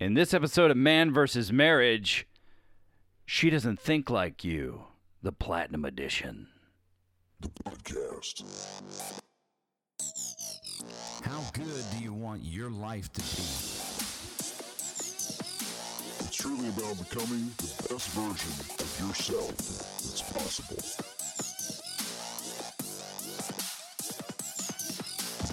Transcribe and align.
In 0.00 0.14
this 0.14 0.32
episode 0.32 0.70
of 0.70 0.78
Man 0.78 1.12
vs. 1.12 1.52
Marriage, 1.52 2.26
she 3.26 3.50
doesn't 3.50 3.78
think 3.78 4.08
like 4.08 4.42
you, 4.42 4.84
the 5.22 5.30
Platinum 5.30 5.84
Edition. 5.84 6.46
The 7.38 7.50
podcast. 7.50 8.42
How 11.22 11.42
good 11.52 11.84
do 11.94 12.02
you 12.02 12.14
want 12.14 12.42
your 12.42 12.70
life 12.70 13.12
to 13.12 13.20
be? 13.20 13.26
It's 16.24 16.34
truly 16.34 16.68
about 16.68 16.96
becoming 17.06 17.50
the 17.58 17.88
best 17.90 18.08
version 18.12 18.54
of 18.80 19.00
yourself 19.06 19.54
that's 19.54 20.22
possible. 20.32 20.80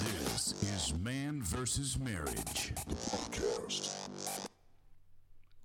This 0.05 0.53
is 0.63 0.97
Man 0.99 1.43
versus 1.43 1.99
Marriage. 1.99 2.71
The 2.87 2.95
podcast. 2.95 3.96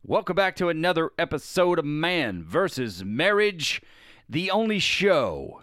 Welcome 0.05 0.35
back 0.35 0.57
to 0.57 0.69
another 0.69 1.13
episode 1.17 1.79
of 1.79 1.85
Man 1.85 2.43
vs. 2.43 3.05
Marriage, 3.05 3.81
the 4.29 4.51
only 4.51 4.81
show 4.81 5.63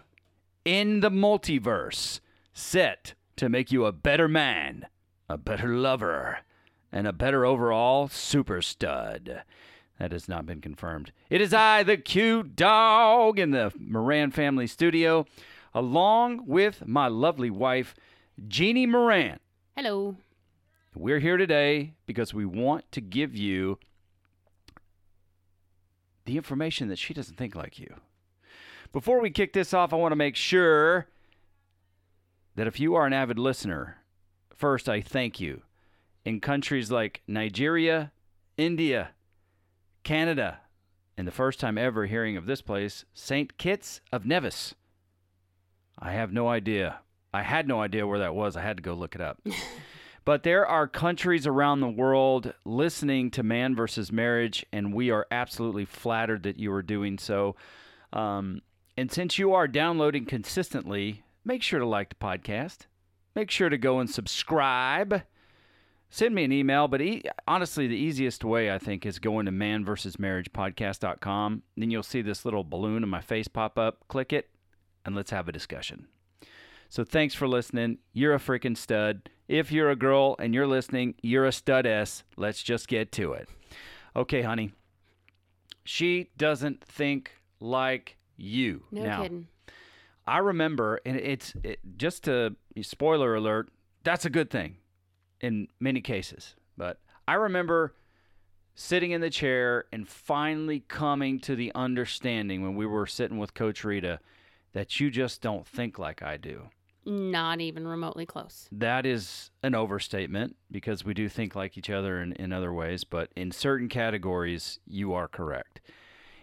in 0.64 1.00
the 1.00 1.10
multiverse 1.10 2.20
set 2.54 3.12
to 3.36 3.50
make 3.50 3.70
you 3.70 3.84
a 3.84 3.92
better 3.92 4.28
man, 4.28 4.86
a 5.28 5.36
better 5.36 5.74
lover, 5.74 6.38
and 6.90 7.06
a 7.06 7.12
better 7.12 7.44
overall 7.44 8.08
super 8.08 8.62
stud. 8.62 9.42
That 9.98 10.12
has 10.12 10.26
not 10.26 10.46
been 10.46 10.62
confirmed. 10.62 11.12
It 11.28 11.42
is 11.42 11.52
I, 11.52 11.82
the 11.82 11.98
Q 11.98 12.42
Dog, 12.42 13.38
in 13.38 13.50
the 13.50 13.74
Moran 13.78 14.30
family 14.30 14.66
studio, 14.66 15.26
along 15.74 16.46
with 16.46 16.86
my 16.86 17.08
lovely 17.08 17.50
wife, 17.50 17.94
Jeannie 18.48 18.86
Moran. 18.86 19.38
Hello. 19.76 20.16
We're 20.94 21.20
here 21.20 21.36
today 21.36 21.92
because 22.06 22.32
we 22.32 22.46
want 22.46 22.90
to 22.92 23.02
give 23.02 23.36
you 23.36 23.78
the 26.24 26.36
information 26.36 26.88
that 26.88 26.98
she 26.98 27.14
doesn't 27.14 27.36
think 27.36 27.54
like 27.54 27.78
you. 27.78 27.94
Before 28.92 29.20
we 29.20 29.30
kick 29.30 29.52
this 29.52 29.72
off, 29.72 29.92
I 29.92 29.96
want 29.96 30.12
to 30.12 30.16
make 30.16 30.36
sure 30.36 31.06
that 32.56 32.66
if 32.66 32.80
you 32.80 32.94
are 32.94 33.06
an 33.06 33.12
avid 33.12 33.38
listener, 33.38 33.98
first, 34.54 34.88
I 34.88 35.00
thank 35.00 35.40
you. 35.40 35.62
In 36.24 36.40
countries 36.40 36.90
like 36.90 37.22
Nigeria, 37.26 38.12
India, 38.56 39.10
Canada, 40.02 40.60
and 41.16 41.26
the 41.26 41.32
first 41.32 41.60
time 41.60 41.78
ever 41.78 42.06
hearing 42.06 42.36
of 42.36 42.46
this 42.46 42.62
place, 42.62 43.04
St. 43.14 43.56
Kitts 43.58 44.00
of 44.12 44.26
Nevis. 44.26 44.74
I 45.98 46.12
have 46.12 46.32
no 46.32 46.48
idea. 46.48 47.00
I 47.32 47.42
had 47.42 47.68
no 47.68 47.80
idea 47.80 48.06
where 48.06 48.18
that 48.18 48.34
was. 48.34 48.56
I 48.56 48.62
had 48.62 48.76
to 48.78 48.82
go 48.82 48.94
look 48.94 49.14
it 49.14 49.20
up. 49.20 49.40
But 50.30 50.44
there 50.44 50.64
are 50.64 50.86
countries 50.86 51.44
around 51.44 51.80
the 51.80 51.88
world 51.88 52.54
listening 52.64 53.32
to 53.32 53.42
Man 53.42 53.74
versus 53.74 54.12
Marriage, 54.12 54.64
and 54.72 54.94
we 54.94 55.10
are 55.10 55.26
absolutely 55.32 55.84
flattered 55.84 56.44
that 56.44 56.56
you 56.56 56.72
are 56.72 56.82
doing 56.82 57.18
so. 57.18 57.56
Um, 58.12 58.62
and 58.96 59.10
since 59.10 59.40
you 59.40 59.52
are 59.54 59.66
downloading 59.66 60.26
consistently, 60.26 61.24
make 61.44 61.64
sure 61.64 61.80
to 61.80 61.84
like 61.84 62.10
the 62.10 62.14
podcast. 62.14 62.86
Make 63.34 63.50
sure 63.50 63.68
to 63.70 63.76
go 63.76 63.98
and 63.98 64.08
subscribe. 64.08 65.22
Send 66.10 66.32
me 66.32 66.44
an 66.44 66.52
email, 66.52 66.86
but 66.86 67.02
e- 67.02 67.24
honestly, 67.48 67.88
the 67.88 67.96
easiest 67.96 68.44
way 68.44 68.70
I 68.70 68.78
think 68.78 69.04
is 69.04 69.18
going 69.18 69.46
to 69.46 69.50
man 69.50 69.84
versus 69.84 70.16
marriage 70.16 70.52
manversusmarriagepodcast.com. 70.52 71.64
Then 71.76 71.90
you'll 71.90 72.04
see 72.04 72.22
this 72.22 72.44
little 72.44 72.62
balloon 72.62 73.02
in 73.02 73.08
my 73.08 73.20
face 73.20 73.48
pop 73.48 73.76
up. 73.76 74.06
Click 74.06 74.32
it, 74.32 74.48
and 75.04 75.16
let's 75.16 75.32
have 75.32 75.48
a 75.48 75.52
discussion. 75.52 76.06
So 76.90 77.04
thanks 77.04 77.36
for 77.36 77.46
listening. 77.46 77.98
You're 78.12 78.34
a 78.34 78.38
freaking 78.38 78.76
stud. 78.76 79.30
If 79.46 79.70
you're 79.70 79.90
a 79.90 79.96
girl 79.96 80.34
and 80.40 80.52
you're 80.52 80.66
listening, 80.66 81.14
you're 81.22 81.46
a 81.46 81.52
stud 81.52 81.86
S. 81.86 82.24
Let's 82.36 82.64
just 82.64 82.88
get 82.88 83.12
to 83.12 83.32
it. 83.32 83.48
Okay, 84.16 84.42
honey. 84.42 84.72
She 85.84 86.30
doesn't 86.36 86.84
think 86.84 87.30
like 87.60 88.16
you. 88.36 88.82
No 88.90 89.04
now, 89.04 89.22
kidding. 89.22 89.46
I 90.26 90.38
remember, 90.38 91.00
and 91.06 91.16
it's 91.16 91.54
it, 91.62 91.78
just 91.96 92.24
to 92.24 92.56
spoiler 92.82 93.36
alert. 93.36 93.70
That's 94.02 94.24
a 94.24 94.30
good 94.30 94.50
thing 94.50 94.76
in 95.40 95.68
many 95.78 96.00
cases. 96.00 96.56
But 96.76 96.98
I 97.28 97.34
remember 97.34 97.94
sitting 98.74 99.12
in 99.12 99.20
the 99.20 99.30
chair 99.30 99.84
and 99.92 100.08
finally 100.08 100.80
coming 100.80 101.38
to 101.40 101.54
the 101.54 101.70
understanding 101.76 102.62
when 102.62 102.74
we 102.74 102.84
were 102.84 103.06
sitting 103.06 103.38
with 103.38 103.54
Coach 103.54 103.84
Rita 103.84 104.18
that 104.72 104.98
you 104.98 105.08
just 105.10 105.40
don't 105.40 105.66
think 105.66 105.96
like 105.96 106.20
I 106.22 106.36
do. 106.36 106.68
Not 107.06 107.60
even 107.60 107.88
remotely 107.88 108.26
close. 108.26 108.68
That 108.72 109.06
is 109.06 109.50
an 109.62 109.74
overstatement 109.74 110.56
because 110.70 111.04
we 111.04 111.14
do 111.14 111.28
think 111.28 111.54
like 111.54 111.78
each 111.78 111.90
other 111.90 112.20
in, 112.20 112.32
in 112.32 112.52
other 112.52 112.72
ways, 112.72 113.04
but 113.04 113.30
in 113.36 113.50
certain 113.52 113.88
categories, 113.88 114.78
you 114.86 115.14
are 115.14 115.26
correct. 115.26 115.80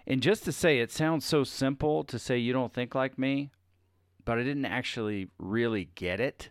And 0.07 0.22
just 0.22 0.46
to 0.46 0.51
say, 0.51 0.79
it 0.79 0.91
sounds 0.91 1.25
so 1.25 1.44
simple 1.44 2.03
to 2.06 2.17
say 2.17 2.38
you 2.38 2.53
don't 2.53 2.73
think 2.73 2.96
like 2.96 3.19
me, 3.19 3.51
but 4.25 4.40
I 4.40 4.44
didn't 4.44 4.66
actually 4.66 5.28
really 5.38 5.90
get 5.96 6.19
it. 6.19 6.50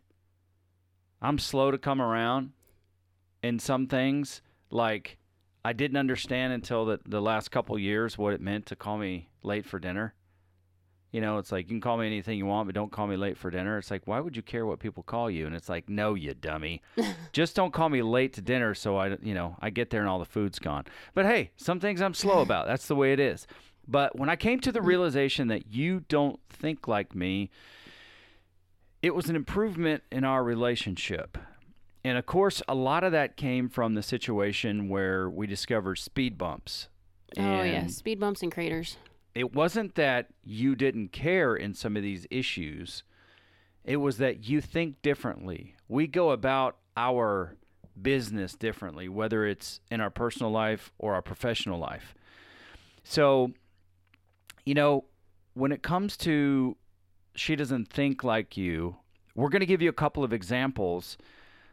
I'm 1.21 1.39
slow 1.39 1.71
to 1.71 1.79
come 1.79 2.01
around 2.01 2.53
in 3.43 3.59
some 3.59 3.87
things. 3.87 4.43
Like, 4.71 5.19
I 5.65 5.73
didn't 5.73 5.97
understand 5.97 6.53
until 6.53 6.85
the, 6.85 7.01
the 7.07 7.23
last 7.23 7.51
couple 7.51 7.79
years 7.79 8.17
what 8.17 8.35
it 8.35 8.41
meant 8.41 8.67
to 8.67 8.77
call 8.77 8.99
me 8.99 9.31
late 9.43 9.67
for 9.67 9.79
dinner. 9.79 10.15
You 11.17 11.23
know, 11.23 11.39
it's 11.39 11.51
like 11.51 11.65
you 11.65 11.69
can 11.71 11.81
call 11.81 11.97
me 11.97 12.07
anything 12.07 12.37
you 12.37 12.45
want, 12.45 12.69
but 12.69 12.75
don't 12.75 12.93
call 12.93 13.07
me 13.07 13.17
late 13.17 13.39
for 13.39 13.51
dinner. 13.51 13.79
It's 13.79 13.91
like, 13.91 14.07
why 14.07 14.21
would 14.21 14.37
you 14.37 14.43
care 14.43 14.67
what 14.67 14.81
people 14.81 15.03
call 15.03 15.31
you? 15.31 15.47
And 15.47 15.57
it's 15.57 15.71
like, 15.71 15.89
no, 15.89 16.13
you 16.13 16.35
dummy. 16.35 16.83
Just 17.33 17.57
don't 17.57 17.73
call 17.73 17.89
me 17.89 18.03
late 18.03 18.35
to 18.35 18.43
dinner 18.43 18.75
so 18.75 18.99
I, 18.99 19.17
you 19.23 19.33
know, 19.33 19.57
I 19.59 19.71
get 19.71 19.89
there 19.89 20.01
and 20.01 20.11
all 20.11 20.19
the 20.19 20.27
food's 20.27 20.59
gone. 20.59 20.85
But 21.15 21.25
hey, 21.25 21.53
some 21.57 21.81
things 21.81 22.03
I'm 22.03 22.13
slow 22.13 22.43
about. 22.43 22.67
That's 22.67 22.87
the 22.87 22.95
way 22.95 23.15
it 23.15 23.19
is. 23.19 23.47
But 23.89 24.19
when 24.19 24.29
I 24.29 24.37
came 24.37 24.61
to 24.61 24.71
the 24.71 24.81
mm-hmm. 24.81 24.89
realization 24.89 25.49
that 25.49 25.73
you 25.73 26.01
don't 26.01 26.39
think 26.51 26.87
like 26.87 27.15
me, 27.15 27.49
it 29.01 29.15
was 29.15 29.31
an 29.31 29.37
improvement 29.37 30.03
in 30.13 30.23
our 30.23 30.45
relationship. 30.45 31.39
And 32.05 32.19
of 32.19 32.27
course, 32.27 32.61
a 32.69 32.75
lot 32.75 33.05
of 33.05 33.13
that 33.13 33.39
came 33.39 33.71
from 33.71 33.95
the 33.95 34.03
situation 34.03 34.91
where 34.91 35.31
we 35.31 35.47
discovered 35.47 35.97
speed 35.97 36.37
bumps. 36.37 36.89
oh 37.39 37.63
yeah, 37.63 37.87
speed 37.87 38.21
bumps 38.21 38.43
and 38.43 38.53
craters. 38.53 38.99
It 39.37 39.55
wasn't 39.55 39.95
that 39.97 40.29
you 40.43 40.75
didn't 40.75 41.13
care 41.13 41.55
in 41.55 41.75
some 41.75 41.97
of 41.97 42.03
these 42.03 42.27
issues. 42.31 43.03
It 43.85 43.99
was 43.99 44.17
that 44.17 44.49
you 44.49 44.63
think 44.63 45.03
differently. 45.03 45.75
We 45.89 46.07
go 46.07 46.31
about 46.31 46.79
our 46.97 47.57
business 48.01 48.55
differently, 48.55 49.09
whether 49.11 49.47
it's 49.47 49.81
in 49.91 50.01
our 50.01 50.09
personal 50.09 50.51
life 50.51 50.91
or 50.99 51.15
our 51.15 51.23
professional 51.23 51.79
life. 51.79 52.15
So, 53.05 53.53
you 54.65 54.75
know, 54.75 55.05
when 55.55 55.71
it 55.71 55.83
comes 55.83 56.17
to 56.19 56.77
she 57.35 57.55
doesn't 57.55 57.93
think 57.93 58.25
like 58.25 58.57
you, 58.57 58.97
we're 59.35 59.51
going 59.51 59.61
to 59.61 59.67
give 59.67 59.83
you 59.83 59.91
a 59.91 59.95
couple 59.95 60.25
of 60.25 60.33
examples 60.33 61.19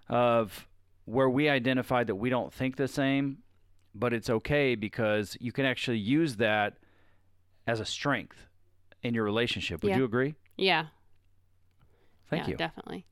of 0.10 0.68
where 1.06 1.30
we 1.30 1.48
identify 1.48 2.04
that 2.04 2.16
we 2.16 2.30
don't 2.30 2.54
think 2.54 2.76
the 2.76 2.90
same, 2.90 3.38
but 3.96 4.12
it's 4.12 4.30
okay 4.30 4.76
because 4.76 5.38
you 5.40 5.54
can 5.54 5.66
actually 5.66 5.98
use 6.00 6.36
that 6.36 6.76
as 7.68 7.80
a 7.80 7.86
strength 7.86 8.46
in 9.02 9.14
your 9.14 9.24
relationship. 9.24 9.84
Would 9.84 9.90
Yeah. 9.90 9.98
you 9.98 10.04
agree? 10.06 10.36
Yeah. 10.58 10.88
Thank 12.30 12.44
yeah, 12.44 12.52
you. 12.52 12.58
Definitely. 12.58 13.06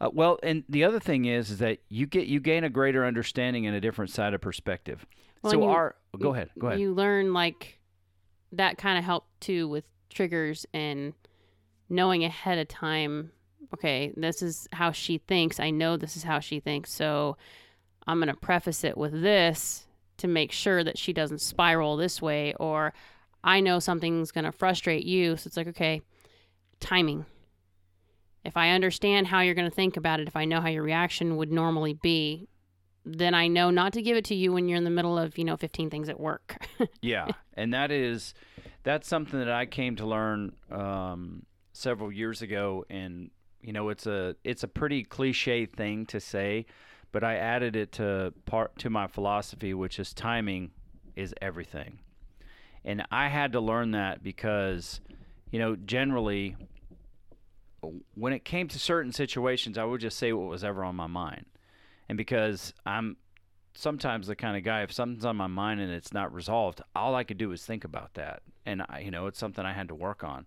Uh, 0.00 0.10
well, 0.12 0.38
and 0.42 0.64
the 0.68 0.84
other 0.84 1.00
thing 1.00 1.24
is, 1.26 1.50
is 1.50 1.58
that 1.58 1.78
you 1.88 2.06
get 2.06 2.26
you 2.26 2.40
gain 2.40 2.64
a 2.64 2.70
greater 2.70 3.04
understanding 3.04 3.66
and 3.66 3.76
a 3.76 3.80
different 3.80 4.10
side 4.10 4.34
of 4.34 4.40
perspective. 4.40 5.06
Well, 5.42 5.52
so 5.52 5.58
you- 5.60 5.64
our 5.64 5.96
go 6.18 6.34
ahead, 6.34 6.50
go 6.58 6.68
ahead. 6.68 6.80
You 6.80 6.92
learn 6.92 7.32
like 7.32 7.78
that 8.52 8.78
kind 8.78 8.98
of 8.98 9.04
helped 9.04 9.40
too 9.40 9.68
with 9.68 9.84
triggers 10.10 10.66
and 10.74 11.14
knowing 11.88 12.24
ahead 12.24 12.58
of 12.58 12.68
time. 12.68 13.32
Okay, 13.74 14.12
this 14.16 14.42
is 14.42 14.68
how 14.72 14.92
she 14.92 15.18
thinks. 15.18 15.58
I 15.58 15.70
know 15.70 15.96
this 15.96 16.16
is 16.16 16.24
how 16.24 16.40
she 16.40 16.60
thinks. 16.60 16.92
So 16.92 17.36
I'm 18.06 18.18
going 18.18 18.28
to 18.28 18.34
preface 18.38 18.84
it 18.84 18.98
with 18.98 19.22
this 19.22 19.86
to 20.18 20.28
make 20.28 20.52
sure 20.52 20.84
that 20.84 20.98
she 20.98 21.12
doesn't 21.12 21.40
spiral 21.40 21.96
this 21.96 22.20
way. 22.20 22.54
Or 22.60 22.92
I 23.44 23.60
know 23.60 23.78
something's 23.78 24.30
going 24.30 24.44
to 24.44 24.52
frustrate 24.52 25.04
you. 25.04 25.36
So 25.36 25.48
it's 25.48 25.56
like, 25.56 25.68
okay, 25.68 26.02
timing. 26.80 27.26
If 28.44 28.56
I 28.56 28.70
understand 28.70 29.28
how 29.28 29.40
you're 29.40 29.54
going 29.54 29.68
to 29.68 29.74
think 29.74 29.96
about 29.96 30.20
it, 30.20 30.28
if 30.28 30.36
I 30.36 30.44
know 30.44 30.60
how 30.60 30.68
your 30.68 30.82
reaction 30.82 31.36
would 31.36 31.52
normally 31.52 31.94
be, 31.94 32.48
then 33.04 33.34
I 33.34 33.48
know 33.48 33.70
not 33.70 33.92
to 33.94 34.02
give 34.02 34.16
it 34.16 34.24
to 34.26 34.34
you 34.34 34.52
when 34.52 34.68
you're 34.68 34.78
in 34.78 34.84
the 34.84 34.90
middle 34.90 35.18
of, 35.18 35.38
you 35.38 35.44
know, 35.44 35.56
15 35.56 35.90
things 35.90 36.08
at 36.08 36.20
work. 36.20 36.66
yeah, 37.02 37.28
and 37.54 37.74
that 37.74 37.90
is 37.90 38.34
that's 38.84 39.08
something 39.08 39.38
that 39.38 39.50
I 39.50 39.66
came 39.66 39.96
to 39.96 40.06
learn 40.06 40.52
um, 40.70 41.46
several 41.72 42.12
years 42.12 42.42
ago, 42.42 42.84
and 42.90 43.30
you 43.60 43.72
know 43.72 43.88
it's 43.88 44.06
a 44.06 44.36
it's 44.44 44.62
a 44.62 44.68
pretty 44.68 45.04
cliche 45.04 45.66
thing 45.66 46.06
to 46.06 46.20
say, 46.20 46.66
but 47.10 47.24
I 47.24 47.36
added 47.36 47.76
it 47.76 47.92
to 47.92 48.32
part 48.46 48.78
to 48.78 48.90
my 48.90 49.06
philosophy, 49.06 49.74
which 49.74 49.98
is 49.98 50.12
timing 50.12 50.70
is 51.16 51.34
everything, 51.42 51.98
and 52.84 53.04
I 53.10 53.28
had 53.28 53.52
to 53.52 53.60
learn 53.60 53.92
that 53.92 54.22
because 54.22 55.00
you 55.50 55.58
know 55.58 55.76
generally 55.76 56.56
when 58.14 58.32
it 58.32 58.44
came 58.44 58.68
to 58.68 58.78
certain 58.78 59.12
situations, 59.12 59.76
I 59.76 59.84
would 59.84 60.00
just 60.00 60.16
say 60.16 60.32
what 60.32 60.48
was 60.48 60.62
ever 60.62 60.84
on 60.84 60.94
my 60.94 61.06
mind, 61.06 61.46
and 62.08 62.16
because 62.16 62.72
I'm 62.86 63.16
sometimes 63.74 64.26
the 64.26 64.36
kind 64.36 64.56
of 64.56 64.62
guy 64.62 64.82
if 64.82 64.92
something's 64.92 65.24
on 65.24 65.36
my 65.36 65.46
mind 65.46 65.80
and 65.80 65.90
it's 65.90 66.12
not 66.12 66.32
resolved, 66.32 66.82
all 66.94 67.14
I 67.14 67.24
could 67.24 67.38
do 67.38 67.52
is 67.52 67.64
think 67.64 67.84
about 67.84 68.14
that, 68.14 68.42
and 68.66 68.82
I, 68.88 69.00
you 69.00 69.10
know, 69.10 69.26
it's 69.26 69.38
something 69.38 69.64
I 69.64 69.72
had 69.72 69.88
to 69.88 69.94
work 69.94 70.22
on. 70.24 70.46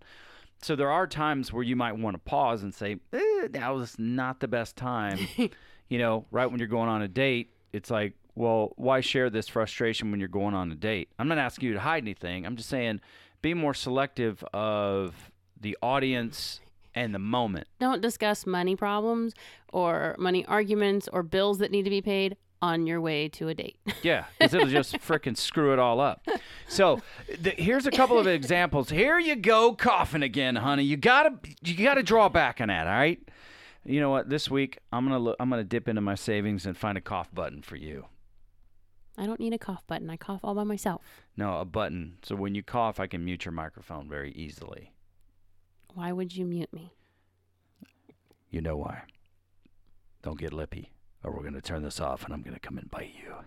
So 0.62 0.74
there 0.74 0.90
are 0.90 1.06
times 1.06 1.52
where 1.52 1.62
you 1.62 1.76
might 1.76 1.98
want 1.98 2.14
to 2.14 2.18
pause 2.18 2.62
and 2.62 2.74
say, 2.74 2.96
eh, 3.12 3.48
"Now 3.52 3.78
is 3.78 3.98
not 3.98 4.40
the 4.40 4.48
best 4.48 4.76
time." 4.76 5.18
you 5.88 5.98
know, 5.98 6.26
right 6.30 6.46
when 6.46 6.58
you're 6.58 6.68
going 6.68 6.88
on 6.88 7.02
a 7.02 7.08
date, 7.08 7.52
it's 7.72 7.90
like, 7.90 8.14
well, 8.36 8.72
why 8.76 9.00
share 9.00 9.30
this 9.30 9.48
frustration 9.48 10.10
when 10.12 10.20
you're 10.20 10.28
going 10.28 10.54
on 10.54 10.70
a 10.70 10.74
date? 10.76 11.08
I'm 11.18 11.26
not 11.26 11.38
asking 11.38 11.68
you 11.68 11.74
to 11.74 11.80
hide 11.80 12.04
anything. 12.04 12.46
I'm 12.46 12.54
just 12.54 12.68
saying, 12.68 13.00
be 13.42 13.54
more 13.54 13.74
selective 13.74 14.44
of 14.52 15.32
the 15.60 15.76
audience 15.82 16.60
and 16.94 17.14
the 17.14 17.18
moment. 17.18 17.66
Don't 17.80 18.00
discuss 18.00 18.46
money 18.46 18.76
problems 18.76 19.34
or 19.72 20.14
money 20.18 20.44
arguments 20.46 21.08
or 21.12 21.22
bills 21.22 21.58
that 21.58 21.70
need 21.70 21.84
to 21.84 21.90
be 21.90 22.02
paid 22.02 22.36
on 22.62 22.86
your 22.86 23.00
way 23.00 23.28
to 23.28 23.48
a 23.48 23.54
date. 23.54 23.76
Yeah, 24.02 24.26
because 24.38 24.54
it'll 24.54 24.68
just 24.68 24.94
frickin' 24.98 25.36
screw 25.36 25.72
it 25.72 25.78
all 25.80 25.98
up. 26.00 26.24
So 26.68 27.00
th- 27.42 27.58
here's 27.58 27.86
a 27.86 27.90
couple 27.90 28.18
of 28.20 28.28
examples. 28.28 28.88
Here 28.88 29.18
you 29.18 29.34
go, 29.34 29.74
coughing 29.74 30.22
again, 30.22 30.54
honey. 30.54 30.84
You 30.84 30.96
gotta 30.96 31.38
you 31.64 31.74
gotta 31.84 32.04
draw 32.04 32.28
back 32.28 32.60
on 32.60 32.68
that. 32.68 32.86
All 32.86 32.92
right. 32.92 33.18
You 33.84 33.98
know 34.00 34.10
what? 34.10 34.28
This 34.28 34.48
week 34.48 34.78
I'm 34.92 35.04
gonna 35.04 35.18
look, 35.18 35.36
I'm 35.40 35.50
gonna 35.50 35.64
dip 35.64 35.88
into 35.88 36.02
my 36.02 36.14
savings 36.14 36.66
and 36.66 36.76
find 36.76 36.96
a 36.96 37.00
cough 37.00 37.34
button 37.34 37.62
for 37.62 37.74
you. 37.74 38.04
I 39.18 39.26
don't 39.26 39.40
need 39.40 39.52
a 39.52 39.58
cough 39.58 39.86
button. 39.86 40.10
I 40.10 40.16
cough 40.16 40.40
all 40.44 40.54
by 40.54 40.64
myself. 40.64 41.02
No, 41.36 41.58
a 41.58 41.64
button. 41.64 42.18
So 42.22 42.36
when 42.36 42.54
you 42.54 42.62
cough, 42.62 43.00
I 43.00 43.06
can 43.06 43.24
mute 43.24 43.44
your 43.44 43.52
microphone 43.52 44.08
very 44.08 44.32
easily. 44.32 44.92
Why 45.94 46.12
would 46.12 46.36
you 46.36 46.44
mute 46.44 46.72
me? 46.72 46.92
You 48.50 48.60
know 48.60 48.76
why? 48.76 49.02
Don't 50.22 50.38
get 50.38 50.52
lippy, 50.52 50.92
or 51.24 51.32
we're 51.32 51.42
gonna 51.42 51.60
turn 51.60 51.82
this 51.82 52.00
off, 52.00 52.24
and 52.24 52.34
I'm 52.34 52.42
gonna 52.42 52.58
come 52.58 52.78
and 52.78 52.90
bite 52.90 53.14
you. 53.22 53.34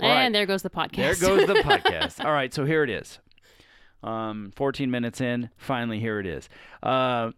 And 0.00 0.08
right. 0.10 0.32
there 0.32 0.44
goes 0.44 0.62
the 0.62 0.70
podcast. 0.70 0.96
There 0.96 1.14
goes 1.14 1.46
the 1.46 1.54
podcast. 1.62 2.24
All 2.24 2.32
right, 2.32 2.52
so 2.52 2.64
here 2.64 2.82
it 2.82 2.90
is. 2.90 3.20
Um, 4.02 4.52
14 4.56 4.90
minutes 4.90 5.20
in, 5.20 5.50
finally 5.56 6.00
here 6.00 6.18
it 6.18 6.26
is. 6.26 6.48
Uh, 6.82 7.30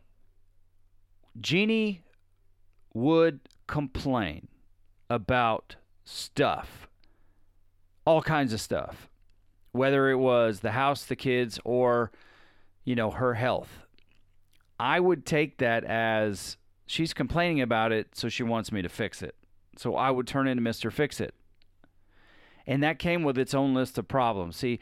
Jeannie 1.39 2.01
would 2.95 3.41
complain 3.67 4.49
about 5.11 5.77
stuff, 6.05 6.89
all 8.05 8.23
kinds 8.23 8.53
of 8.53 8.61
stuff, 8.61 9.09
whether 9.73 10.11
it 10.11 10.17
was 10.17 10.61
the 10.61 10.73
house, 10.73 11.05
the 11.05 11.17
kids, 11.17 11.59
or 11.65 12.11
you 12.85 12.95
know 12.95 13.11
her 13.11 13.35
health. 13.35 13.79
I 14.79 15.01
would 15.01 15.25
take 15.25 15.59
that 15.59 15.85
as 15.85 16.57
she's 16.87 17.15
complaining 17.15 17.61
about 17.61 17.93
it, 17.93 18.09
so 18.17 18.29
she 18.29 18.43
wants 18.43 18.73
me 18.73 18.83
to 18.83 18.89
fix 18.89 19.23
it. 19.23 19.35
So 19.77 19.97
I 19.97 20.11
would 20.11 20.27
turn 20.27 20.47
into 20.47 20.63
Mr. 20.63 20.93
Fix 20.93 21.21
It 21.21 21.35
and 22.67 22.83
that 22.83 22.99
came 22.99 23.23
with 23.23 23.39
its 23.39 23.55
own 23.55 23.75
list 23.75 23.99
of 23.99 24.09
problems. 24.09 24.57
See, 24.57 24.81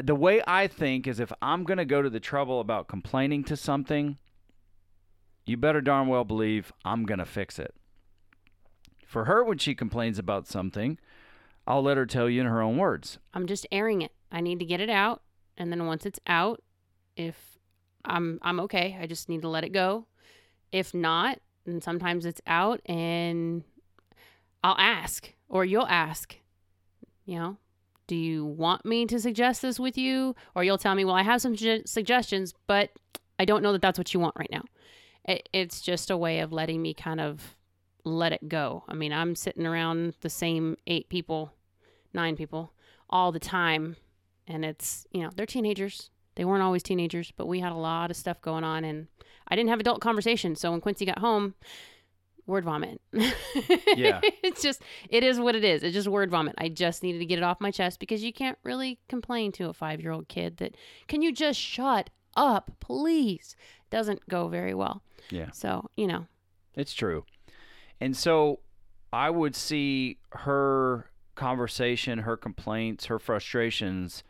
the 0.00 0.14
way 0.14 0.42
I 0.46 0.66
think 0.66 1.06
is 1.06 1.20
if 1.20 1.32
I'm 1.42 1.64
going 1.64 1.78
to 1.78 1.84
go 1.84 2.02
to 2.02 2.10
the 2.10 2.20
trouble 2.20 2.60
about 2.60 2.88
complaining 2.88 3.44
to 3.44 3.56
something, 3.56 4.18
you 5.44 5.56
better 5.56 5.80
darn 5.80 6.08
well 6.08 6.24
believe 6.24 6.72
I'm 6.84 7.04
going 7.04 7.18
to 7.18 7.24
fix 7.24 7.58
it. 7.58 7.74
For 9.06 9.24
her, 9.24 9.44
when 9.44 9.58
she 9.58 9.74
complains 9.74 10.18
about 10.18 10.46
something, 10.46 10.98
I'll 11.66 11.82
let 11.82 11.96
her 11.96 12.06
tell 12.06 12.28
you 12.28 12.40
in 12.40 12.46
her 12.46 12.62
own 12.62 12.76
words. 12.76 13.18
I'm 13.34 13.46
just 13.46 13.66
airing 13.72 14.02
it. 14.02 14.12
I 14.30 14.40
need 14.40 14.58
to 14.60 14.64
get 14.64 14.80
it 14.80 14.90
out, 14.90 15.22
and 15.56 15.70
then 15.72 15.86
once 15.86 16.06
it's 16.06 16.20
out, 16.26 16.62
if 17.16 17.58
I'm 18.04 18.38
I'm 18.42 18.60
okay, 18.60 18.96
I 19.00 19.06
just 19.06 19.28
need 19.28 19.42
to 19.42 19.48
let 19.48 19.64
it 19.64 19.72
go. 19.72 20.06
If 20.72 20.94
not, 20.94 21.40
and 21.64 21.82
sometimes 21.82 22.26
it's 22.26 22.40
out, 22.46 22.80
and 22.86 23.64
I'll 24.62 24.78
ask, 24.78 25.32
or 25.48 25.64
you'll 25.64 25.86
ask. 25.86 26.36
You 27.24 27.38
know, 27.38 27.56
do 28.06 28.14
you 28.14 28.44
want 28.44 28.84
me 28.84 29.06
to 29.06 29.18
suggest 29.18 29.62
this 29.62 29.80
with 29.80 29.98
you, 29.98 30.36
or 30.54 30.62
you'll 30.62 30.78
tell 30.78 30.94
me, 30.94 31.04
well, 31.04 31.14
I 31.14 31.22
have 31.22 31.40
some 31.40 31.56
su- 31.56 31.82
suggestions, 31.86 32.54
but 32.66 32.90
I 33.38 33.44
don't 33.44 33.62
know 33.62 33.72
that 33.72 33.82
that's 33.82 33.98
what 33.98 34.14
you 34.14 34.20
want 34.20 34.36
right 34.36 34.50
now. 34.50 34.62
It, 35.24 35.48
it's 35.52 35.80
just 35.80 36.10
a 36.10 36.16
way 36.16 36.38
of 36.38 36.52
letting 36.52 36.80
me 36.82 36.94
kind 36.94 37.20
of 37.20 37.56
let 38.04 38.32
it 38.32 38.48
go. 38.48 38.84
I 38.86 38.94
mean, 38.94 39.12
I'm 39.12 39.34
sitting 39.34 39.66
around 39.66 40.14
the 40.20 40.30
same 40.30 40.76
eight 40.86 41.08
people, 41.08 41.52
nine 42.16 42.36
people 42.36 42.72
all 43.08 43.30
the 43.30 43.38
time. 43.38 43.94
And 44.48 44.64
it's, 44.64 45.06
you 45.12 45.22
know, 45.22 45.30
they're 45.34 45.46
teenagers. 45.46 46.10
They 46.34 46.44
weren't 46.44 46.62
always 46.62 46.82
teenagers, 46.82 47.32
but 47.36 47.46
we 47.46 47.60
had 47.60 47.72
a 47.72 47.76
lot 47.76 48.10
of 48.10 48.16
stuff 48.16 48.40
going 48.42 48.64
on. 48.64 48.84
And 48.84 49.06
I 49.48 49.54
didn't 49.56 49.70
have 49.70 49.80
adult 49.80 50.00
conversations. 50.00 50.60
So 50.60 50.70
when 50.72 50.80
Quincy 50.80 51.06
got 51.06 51.18
home, 51.20 51.54
word 52.46 52.64
vomit. 52.64 53.00
Yeah. 53.96 54.20
it's 54.42 54.62
just, 54.62 54.82
it 55.08 55.24
is 55.24 55.40
what 55.40 55.56
it 55.56 55.64
is. 55.64 55.82
It's 55.82 55.94
just 55.94 56.06
word 56.08 56.30
vomit. 56.30 56.54
I 56.58 56.68
just 56.68 57.02
needed 57.02 57.18
to 57.20 57.24
get 57.26 57.38
it 57.38 57.42
off 57.44 57.60
my 57.60 57.70
chest 57.70 57.98
because 57.98 58.22
you 58.22 58.32
can't 58.32 58.58
really 58.62 58.98
complain 59.08 59.52
to 59.52 59.68
a 59.68 59.72
five 59.72 60.00
year 60.00 60.12
old 60.12 60.28
kid 60.28 60.58
that, 60.58 60.76
can 61.08 61.22
you 61.22 61.32
just 61.32 61.58
shut 61.58 62.10
up, 62.36 62.70
please? 62.80 63.56
Doesn't 63.90 64.28
go 64.28 64.48
very 64.48 64.74
well. 64.74 65.02
Yeah. 65.30 65.50
So, 65.52 65.90
you 65.96 66.06
know, 66.06 66.26
It's 66.74 66.92
true. 66.92 67.24
And 68.00 68.14
so 68.16 68.60
I 69.12 69.30
would 69.30 69.56
see 69.56 70.18
her 70.30 71.10
conversation, 71.36 72.20
her 72.20 72.36
complaints, 72.36 73.06
her 73.06 73.18
frustrations 73.18 74.24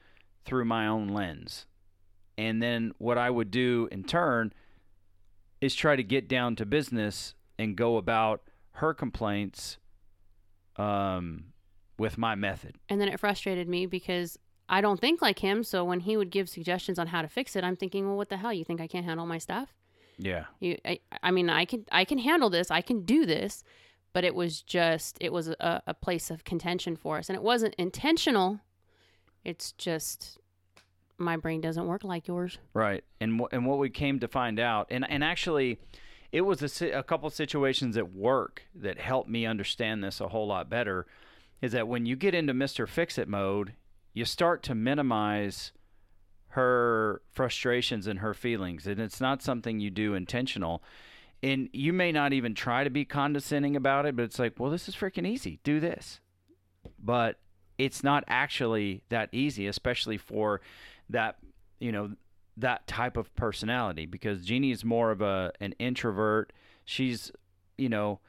through 0.44 0.64
my 0.64 0.86
own 0.86 1.08
lens. 1.08 1.66
And 2.38 2.62
then 2.62 2.92
what 2.98 3.16
I 3.16 3.30
would 3.30 3.50
do 3.50 3.88
in 3.90 4.04
turn 4.04 4.52
is 5.60 5.74
try 5.74 5.96
to 5.96 6.02
get 6.02 6.28
down 6.28 6.56
to 6.56 6.66
business 6.66 7.34
and 7.58 7.76
go 7.76 7.96
about 7.96 8.42
her 8.72 8.92
complaints 8.92 9.78
um, 10.76 11.44
with 11.98 12.18
my 12.18 12.34
method. 12.34 12.76
And 12.88 13.00
then 13.00 13.08
it 13.08 13.18
frustrated 13.18 13.68
me 13.68 13.86
because 13.86 14.38
I 14.68 14.80
don't 14.80 15.00
think 15.00 15.22
like 15.22 15.38
him. 15.38 15.64
So 15.64 15.84
when 15.84 16.00
he 16.00 16.16
would 16.16 16.30
give 16.30 16.48
suggestions 16.48 16.98
on 16.98 17.06
how 17.06 17.22
to 17.22 17.28
fix 17.28 17.56
it, 17.56 17.64
I'm 17.64 17.76
thinking, 17.76 18.06
well, 18.06 18.16
what 18.16 18.28
the 18.28 18.36
hell? 18.36 18.52
You 18.52 18.64
think 18.64 18.80
I 18.80 18.86
can't 18.86 19.06
handle 19.06 19.26
my 19.26 19.38
stuff? 19.38 19.74
Yeah. 20.18 20.44
You, 20.60 20.76
I, 20.84 21.00
I 21.22 21.30
mean, 21.30 21.48
I 21.48 21.64
can, 21.64 21.86
I 21.90 22.04
can 22.04 22.18
handle 22.18 22.50
this. 22.50 22.70
I 22.70 22.82
can 22.82 23.04
do 23.04 23.24
this. 23.24 23.64
But 24.16 24.24
it 24.24 24.34
was 24.34 24.62
just, 24.62 25.18
it 25.20 25.30
was 25.30 25.48
a, 25.48 25.82
a 25.86 25.92
place 25.92 26.30
of 26.30 26.42
contention 26.42 26.96
for 26.96 27.18
us, 27.18 27.28
and 27.28 27.36
it 27.36 27.42
wasn't 27.42 27.74
intentional. 27.74 28.60
It's 29.44 29.72
just 29.72 30.38
my 31.18 31.36
brain 31.36 31.60
doesn't 31.60 31.86
work 31.86 32.02
like 32.02 32.26
yours. 32.26 32.56
Right. 32.72 33.04
And 33.20 33.42
and 33.52 33.66
what 33.66 33.78
we 33.78 33.90
came 33.90 34.18
to 34.20 34.26
find 34.26 34.58
out, 34.58 34.86
and 34.90 35.04
and 35.10 35.22
actually, 35.22 35.80
it 36.32 36.40
was 36.40 36.80
a, 36.80 36.92
a 36.92 37.02
couple 37.02 37.28
situations 37.28 37.94
at 37.98 38.14
work 38.14 38.62
that 38.74 38.98
helped 38.98 39.28
me 39.28 39.44
understand 39.44 40.02
this 40.02 40.18
a 40.18 40.28
whole 40.28 40.46
lot 40.46 40.70
better. 40.70 41.04
Is 41.60 41.72
that 41.72 41.86
when 41.86 42.06
you 42.06 42.16
get 42.16 42.34
into 42.34 42.54
Mister 42.54 42.86
Fix 42.86 43.18
It 43.18 43.28
mode, 43.28 43.74
you 44.14 44.24
start 44.24 44.62
to 44.62 44.74
minimize 44.74 45.72
her 46.52 47.20
frustrations 47.32 48.06
and 48.06 48.20
her 48.20 48.32
feelings, 48.32 48.86
and 48.86 48.98
it's 48.98 49.20
not 49.20 49.42
something 49.42 49.78
you 49.78 49.90
do 49.90 50.14
intentional. 50.14 50.82
And 51.42 51.68
you 51.72 51.92
may 51.92 52.12
not 52.12 52.32
even 52.32 52.54
try 52.54 52.84
to 52.84 52.90
be 52.90 53.04
condescending 53.04 53.76
about 53.76 54.06
it, 54.06 54.16
but 54.16 54.24
it's 54.24 54.38
like, 54.38 54.54
well, 54.58 54.70
this 54.70 54.88
is 54.88 54.96
freaking 54.96 55.26
easy. 55.26 55.60
Do 55.62 55.80
this. 55.80 56.20
But 56.98 57.38
it's 57.78 58.02
not 58.02 58.24
actually 58.26 59.02
that 59.10 59.28
easy, 59.32 59.66
especially 59.66 60.16
for 60.16 60.60
that, 61.10 61.36
you 61.78 61.92
know, 61.92 62.12
that 62.56 62.86
type 62.86 63.16
of 63.16 63.34
personality 63.36 64.06
because 64.06 64.44
Jeannie 64.44 64.70
is 64.70 64.84
more 64.84 65.10
of 65.10 65.20
a 65.20 65.52
an 65.60 65.72
introvert. 65.78 66.52
She's, 66.84 67.30
you 67.76 67.90
know, 67.90 68.20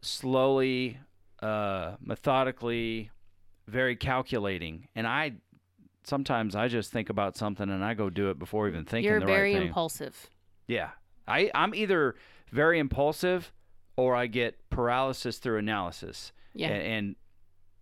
slowly, 0.00 0.98
uh, 1.42 1.96
methodically, 2.00 3.10
very 3.68 3.96
calculating. 3.96 4.88
And 4.94 5.06
I 5.06 5.34
sometimes 6.04 6.54
I 6.54 6.68
just 6.68 6.90
think 6.90 7.10
about 7.10 7.36
something 7.36 7.68
and 7.68 7.84
I 7.84 7.94
go 7.94 8.08
do 8.08 8.30
it 8.30 8.38
before 8.38 8.68
even 8.68 8.84
thinking 8.84 9.10
about 9.10 9.16
it. 9.16 9.28
You're 9.28 9.36
very 9.36 9.54
right 9.54 9.66
impulsive. 9.66 10.30
Yeah. 10.66 10.90
I, 11.28 11.50
I'm 11.54 11.74
either 11.74 12.14
very 12.50 12.78
impulsive 12.78 13.52
or 13.96 14.14
I 14.14 14.26
get 14.26 14.68
paralysis 14.70 15.38
through 15.38 15.58
analysis. 15.58 16.32
Yeah. 16.54 16.68
And, 16.68 17.16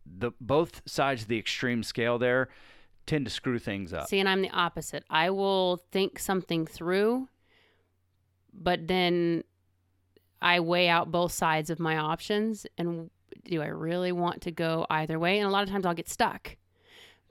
the 0.06 0.32
both 0.40 0.82
sides 0.86 1.22
of 1.22 1.28
the 1.28 1.38
extreme 1.38 1.82
scale 1.82 2.18
there 2.18 2.48
tend 3.06 3.24
to 3.24 3.30
screw 3.30 3.58
things 3.58 3.92
up. 3.92 4.08
See, 4.08 4.20
and 4.20 4.28
I'm 4.28 4.42
the 4.42 4.50
opposite. 4.50 5.04
I 5.10 5.30
will 5.30 5.82
think 5.92 6.18
something 6.18 6.66
through, 6.66 7.28
but 8.52 8.86
then 8.86 9.44
I 10.40 10.60
weigh 10.60 10.88
out 10.88 11.10
both 11.10 11.32
sides 11.32 11.70
of 11.70 11.80
my 11.80 11.96
options 11.96 12.66
and 12.76 13.10
do 13.44 13.62
I 13.62 13.66
really 13.66 14.12
want 14.12 14.42
to 14.42 14.50
go 14.50 14.86
either 14.90 15.18
way? 15.18 15.38
And 15.38 15.46
a 15.46 15.50
lot 15.50 15.62
of 15.62 15.70
times 15.70 15.84
I'll 15.84 15.94
get 15.94 16.08
stuck. 16.08 16.56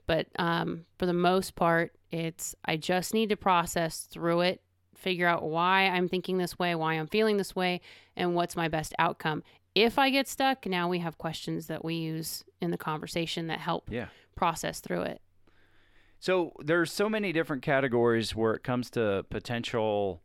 But 0.06 0.26
um, 0.38 0.84
for 0.98 1.06
the 1.06 1.12
most 1.12 1.54
part, 1.54 1.92
it's 2.10 2.54
I 2.64 2.76
just 2.76 3.14
need 3.14 3.30
to 3.30 3.36
process 3.36 4.00
through 4.00 4.42
it, 4.42 4.62
figure 4.94 5.26
out 5.26 5.42
why 5.42 5.82
I'm 5.82 6.08
thinking 6.08 6.38
this 6.38 6.58
way, 6.58 6.74
why 6.74 6.94
I'm 6.94 7.06
feeling 7.06 7.36
this 7.36 7.54
way, 7.54 7.80
and 8.16 8.34
what's 8.34 8.56
my 8.56 8.68
best 8.68 8.94
outcome. 8.98 9.42
If 9.74 9.98
I 9.98 10.10
get 10.10 10.28
stuck, 10.28 10.66
now 10.66 10.88
we 10.88 11.00
have 11.00 11.18
questions 11.18 11.66
that 11.66 11.84
we 11.84 11.94
use 11.94 12.44
in 12.60 12.70
the 12.70 12.78
conversation 12.78 13.48
that 13.48 13.58
help 13.60 13.90
Yeah. 13.90 14.08
process 14.36 14.80
through 14.80 15.02
it. 15.02 15.20
So 16.20 16.52
there's 16.60 16.90
so 16.92 17.08
many 17.08 17.32
different 17.32 17.62
categories 17.62 18.34
where 18.34 18.54
it 18.54 18.62
comes 18.62 18.88
to 18.90 19.26
potential 19.30 20.22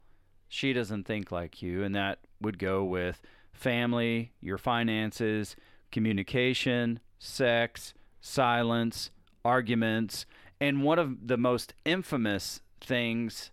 she 0.47 0.71
doesn't 0.73 1.05
think 1.05 1.31
like 1.31 1.61
you 1.61 1.83
and 1.83 1.93
that 1.95 2.19
would 2.41 2.57
go 2.57 2.83
with 2.83 3.21
family, 3.51 4.31
your 4.39 4.57
finances, 4.57 5.55
communication, 5.91 6.99
sex, 7.19 7.93
silence, 8.21 9.11
arguments, 9.43 10.25
and 10.61 10.83
one 10.83 10.99
of 10.99 11.27
the 11.27 11.37
most 11.37 11.73
infamous 11.85 12.61
things 12.81 13.49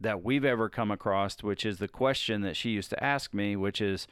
that 0.00 0.22
we've 0.22 0.44
ever 0.44 0.68
come 0.68 0.90
across, 0.90 1.42
which 1.42 1.64
is 1.66 1.78
the 1.78 1.88
question 1.88 2.42
that 2.42 2.56
she 2.56 2.70
used 2.70 2.90
to 2.90 3.04
ask 3.04 3.34
me, 3.34 3.56
which 3.56 3.80
is, 3.80 4.06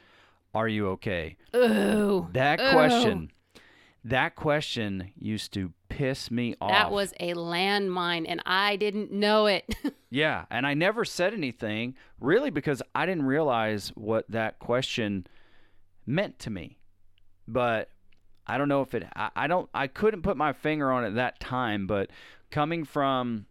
Are 0.53 0.67
you 0.67 0.87
okay? 0.89 1.37
Ooh. 1.55 2.27
That 2.31 2.59
Ooh. 2.59 2.71
question, 2.71 3.31
that 4.03 4.35
question 4.35 5.11
used 5.17 5.53
to 5.53 5.73
piss 5.89 6.31
me 6.31 6.55
off. 6.61 6.69
That 6.69 6.91
was 6.91 7.13
a 7.19 7.33
landmine, 7.33 8.25
and 8.27 8.41
I 8.45 8.75
didn't 8.75 9.11
know 9.11 9.47
it. 9.47 9.65
Yeah, 10.11 10.45
and 10.49 10.65
I 10.65 10.73
never 10.73 11.05
said 11.05 11.35
anything 11.35 11.93
really 12.19 12.49
because 12.49 12.81
I 12.95 13.05
didn't 13.05 13.27
realize 13.27 13.89
what 13.89 14.25
that 14.31 14.57
question 14.57 15.27
meant 16.07 16.39
to 16.39 16.49
me. 16.49 16.79
But 17.47 17.91
I 18.47 18.57
don't 18.57 18.69
know 18.69 18.81
if 18.81 18.95
it 18.95 19.03
I, 19.15 19.29
I 19.35 19.45
don't 19.45 19.69
I 19.71 19.85
couldn't 19.85 20.23
put 20.23 20.35
my 20.35 20.51
finger 20.51 20.91
on 20.91 21.05
it 21.05 21.11
that 21.11 21.39
time, 21.39 21.85
but 21.85 22.09
coming 22.49 22.85
from 22.85 23.45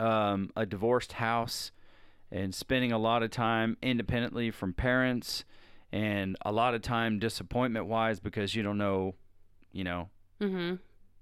um, 0.00 0.50
a 0.56 0.66
divorced 0.66 1.14
house 1.14 1.72
and 2.30 2.54
spending 2.54 2.92
a 2.92 2.98
lot 2.98 3.22
of 3.22 3.30
time 3.30 3.76
independently 3.82 4.50
from 4.50 4.72
parents 4.72 5.44
and 5.92 6.36
a 6.42 6.52
lot 6.52 6.74
of 6.74 6.82
time 6.82 7.18
disappointment 7.18 7.86
wise 7.86 8.20
because 8.20 8.54
you 8.54 8.62
don't 8.62 8.78
know, 8.78 9.14
you 9.72 9.84
know, 9.84 10.08
mm-hmm. 10.40 10.74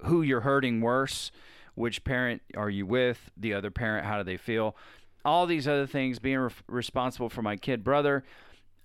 who 0.06 0.22
you're 0.22 0.40
hurting 0.40 0.80
worse, 0.80 1.30
which 1.74 2.04
parent 2.04 2.42
are 2.56 2.70
you 2.70 2.86
with, 2.86 3.30
the 3.36 3.52
other 3.52 3.70
parent, 3.70 4.06
how 4.06 4.18
do 4.18 4.24
they 4.24 4.36
feel, 4.36 4.76
all 5.24 5.46
these 5.46 5.68
other 5.68 5.86
things, 5.86 6.18
being 6.18 6.38
re- 6.38 6.50
responsible 6.68 7.28
for 7.28 7.42
my 7.42 7.56
kid 7.56 7.84
brother, 7.84 8.24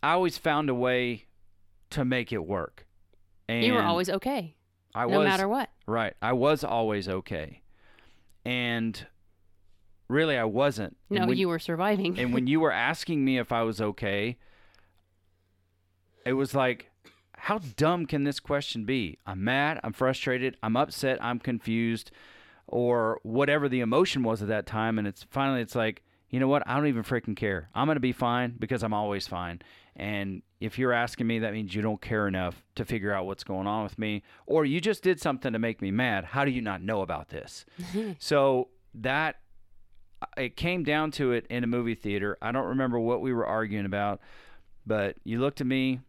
I 0.02 0.14
always 0.14 0.38
found 0.38 0.70
a 0.70 0.76
way 0.76 1.26
to 1.92 2.06
make 2.06 2.32
it 2.32 2.46
work. 2.46 2.86
And 3.48 3.64
You 3.64 3.74
were 3.74 3.84
always 3.84 4.10
okay, 4.10 4.56
I 4.94 5.06
no 5.06 5.20
was, 5.20 5.26
No 5.26 5.30
matter 5.30 5.48
what. 5.48 5.70
Right. 5.88 6.14
I 6.22 6.34
was 6.34 6.64
always 6.64 7.10
okay. 7.10 7.62
And 8.46 9.06
really, 10.10 10.38
I 10.38 10.44
wasn't. 10.44 10.98
No, 11.10 11.26
when- 11.26 11.38
you 11.38 11.48
were 11.48 11.60
surviving. 11.60 12.20
and 12.20 12.34
when 12.34 12.48
you 12.48 12.60
were 12.60 12.72
asking 12.72 13.24
me 13.24 13.38
if 13.38 13.52
I 13.54 13.64
was 13.64 13.80
okay, 13.80 14.38
it 16.26 16.34
was 16.34 16.54
like, 16.54 16.90
how 17.38 17.60
dumb 17.78 18.06
can 18.06 18.26
this 18.26 18.40
question 18.40 18.84
be? 18.84 19.18
I'm 19.26 19.44
mad, 19.44 19.80
I'm 19.84 19.94
frustrated, 19.94 20.58
I'm 20.62 20.76
upset, 20.76 21.24
I'm 21.24 21.40
confused, 21.40 22.12
or 22.68 23.20
whatever 23.24 23.70
the 23.70 23.80
emotion 23.80 24.24
was 24.24 24.42
at 24.42 24.50
that 24.50 24.66
time. 24.66 25.00
And 25.00 25.08
it's 25.08 25.24
finally, 25.30 25.62
it's 25.62 25.76
like, 25.76 26.04
you 26.30 26.40
know 26.40 26.48
what? 26.48 26.64
I 26.68 26.76
don't 26.76 26.88
even 26.88 27.04
freaking 27.04 27.36
care. 27.36 27.70
I'm 27.74 27.88
going 27.88 27.96
to 27.96 28.02
be 28.02 28.12
fine 28.12 28.56
because 28.60 28.84
I'm 28.84 28.94
always 28.94 29.26
fine. 29.26 29.62
And 29.96 30.44
if 30.60 30.78
you're 30.78 30.94
asking 30.94 31.26
me, 31.28 31.40
that 31.40 31.54
means 31.54 31.74
you 31.74 31.82
don't 31.82 32.02
care 32.02 32.28
enough 32.28 32.64
to 32.76 32.86
figure 32.86 33.12
out 33.14 33.26
what's 33.26 33.44
going 33.44 33.66
on 33.68 33.84
with 33.84 33.98
me, 33.98 34.24
or 34.46 34.66
you 34.66 34.80
just 34.80 35.02
did 35.02 35.20
something 35.20 35.54
to 35.54 35.60
make 35.60 35.82
me 35.82 35.92
mad. 35.92 36.26
How 36.26 36.46
do 36.46 36.52
you 36.52 36.62
not 36.62 36.82
know 36.82 37.02
about 37.02 37.30
this? 37.30 37.66
so 38.20 38.68
that 38.94 39.38
it 40.38 40.56
came 40.56 40.84
down 40.84 41.12
to 41.12 41.32
it 41.32 41.46
in 41.50 41.64
a 41.64 41.68
movie 41.68 41.96
theater. 41.96 42.38
I 42.42 42.52
don't 42.52 42.68
remember 42.68 43.00
what 43.00 43.22
we 43.22 43.34
were 43.34 43.46
arguing 43.46 43.86
about, 43.86 44.20
but 44.86 45.16
you 45.24 45.40
looked 45.40 45.62
at 45.62 45.68
me, 45.68 46.00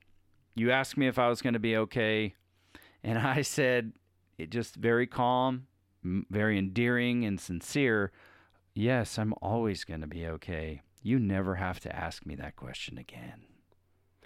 you 0.55 0.71
asked 0.71 0.97
me 0.97 1.07
if 1.07 1.19
I 1.19 1.29
was 1.29 1.43
going 1.43 1.55
to 1.55 1.61
be 1.61 1.76
okay, 1.76 2.35
and 3.02 3.19
I 3.26 3.43
said, 3.43 3.93
it 4.38 4.50
just 4.50 4.76
very 4.76 5.07
calm, 5.07 5.67
very 6.02 6.59
endearing 6.59 7.25
and 7.25 7.40
sincere. 7.40 8.12
Yes, 8.75 9.19
I'm 9.19 9.35
always 9.43 9.85
going 9.85 10.00
to 10.00 10.07
be 10.07 10.26
okay. 10.26 10.83
You 11.02 11.19
never 11.19 11.57
have 11.57 11.81
to 11.81 11.95
ask 11.95 12.25
me 12.26 12.35
that 12.37 12.57
question 12.57 12.99
again. 12.99 13.45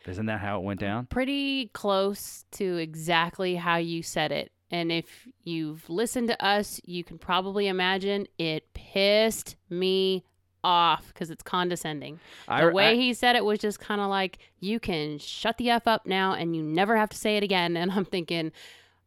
Isn't 0.06 0.26
that 0.26 0.40
how 0.40 0.58
it 0.58 0.64
went 0.64 0.80
down? 0.80 1.06
Pretty 1.06 1.68
close 1.68 2.44
to 2.52 2.76
exactly 2.76 3.56
how 3.56 3.76
you 3.76 4.02
said 4.02 4.32
it. 4.32 4.52
And 4.70 4.90
if 4.90 5.28
you've 5.42 5.88
listened 5.88 6.28
to 6.28 6.44
us, 6.44 6.80
you 6.84 7.04
can 7.04 7.18
probably 7.18 7.68
imagine 7.68 8.26
it 8.38 8.72
pissed 8.74 9.56
me 9.70 10.24
off 10.64 11.08
because 11.08 11.30
it's 11.30 11.42
condescending. 11.42 12.18
The 12.46 12.52
I, 12.54 12.66
way 12.72 12.90
I- 12.92 12.94
he 12.94 13.12
said 13.14 13.36
it 13.36 13.44
was 13.44 13.58
just 13.58 13.78
kind 13.78 14.00
of 14.00 14.08
like, 14.08 14.38
you 14.60 14.80
can 14.80 15.18
shut 15.18 15.58
the 15.58 15.70
F 15.70 15.86
up 15.86 16.06
now 16.06 16.32
and 16.32 16.56
you 16.56 16.62
never 16.62 16.96
have 16.96 17.10
to 17.10 17.16
say 17.16 17.36
it 17.36 17.42
again. 17.42 17.76
And 17.76 17.92
I'm 17.92 18.04
thinking, 18.04 18.50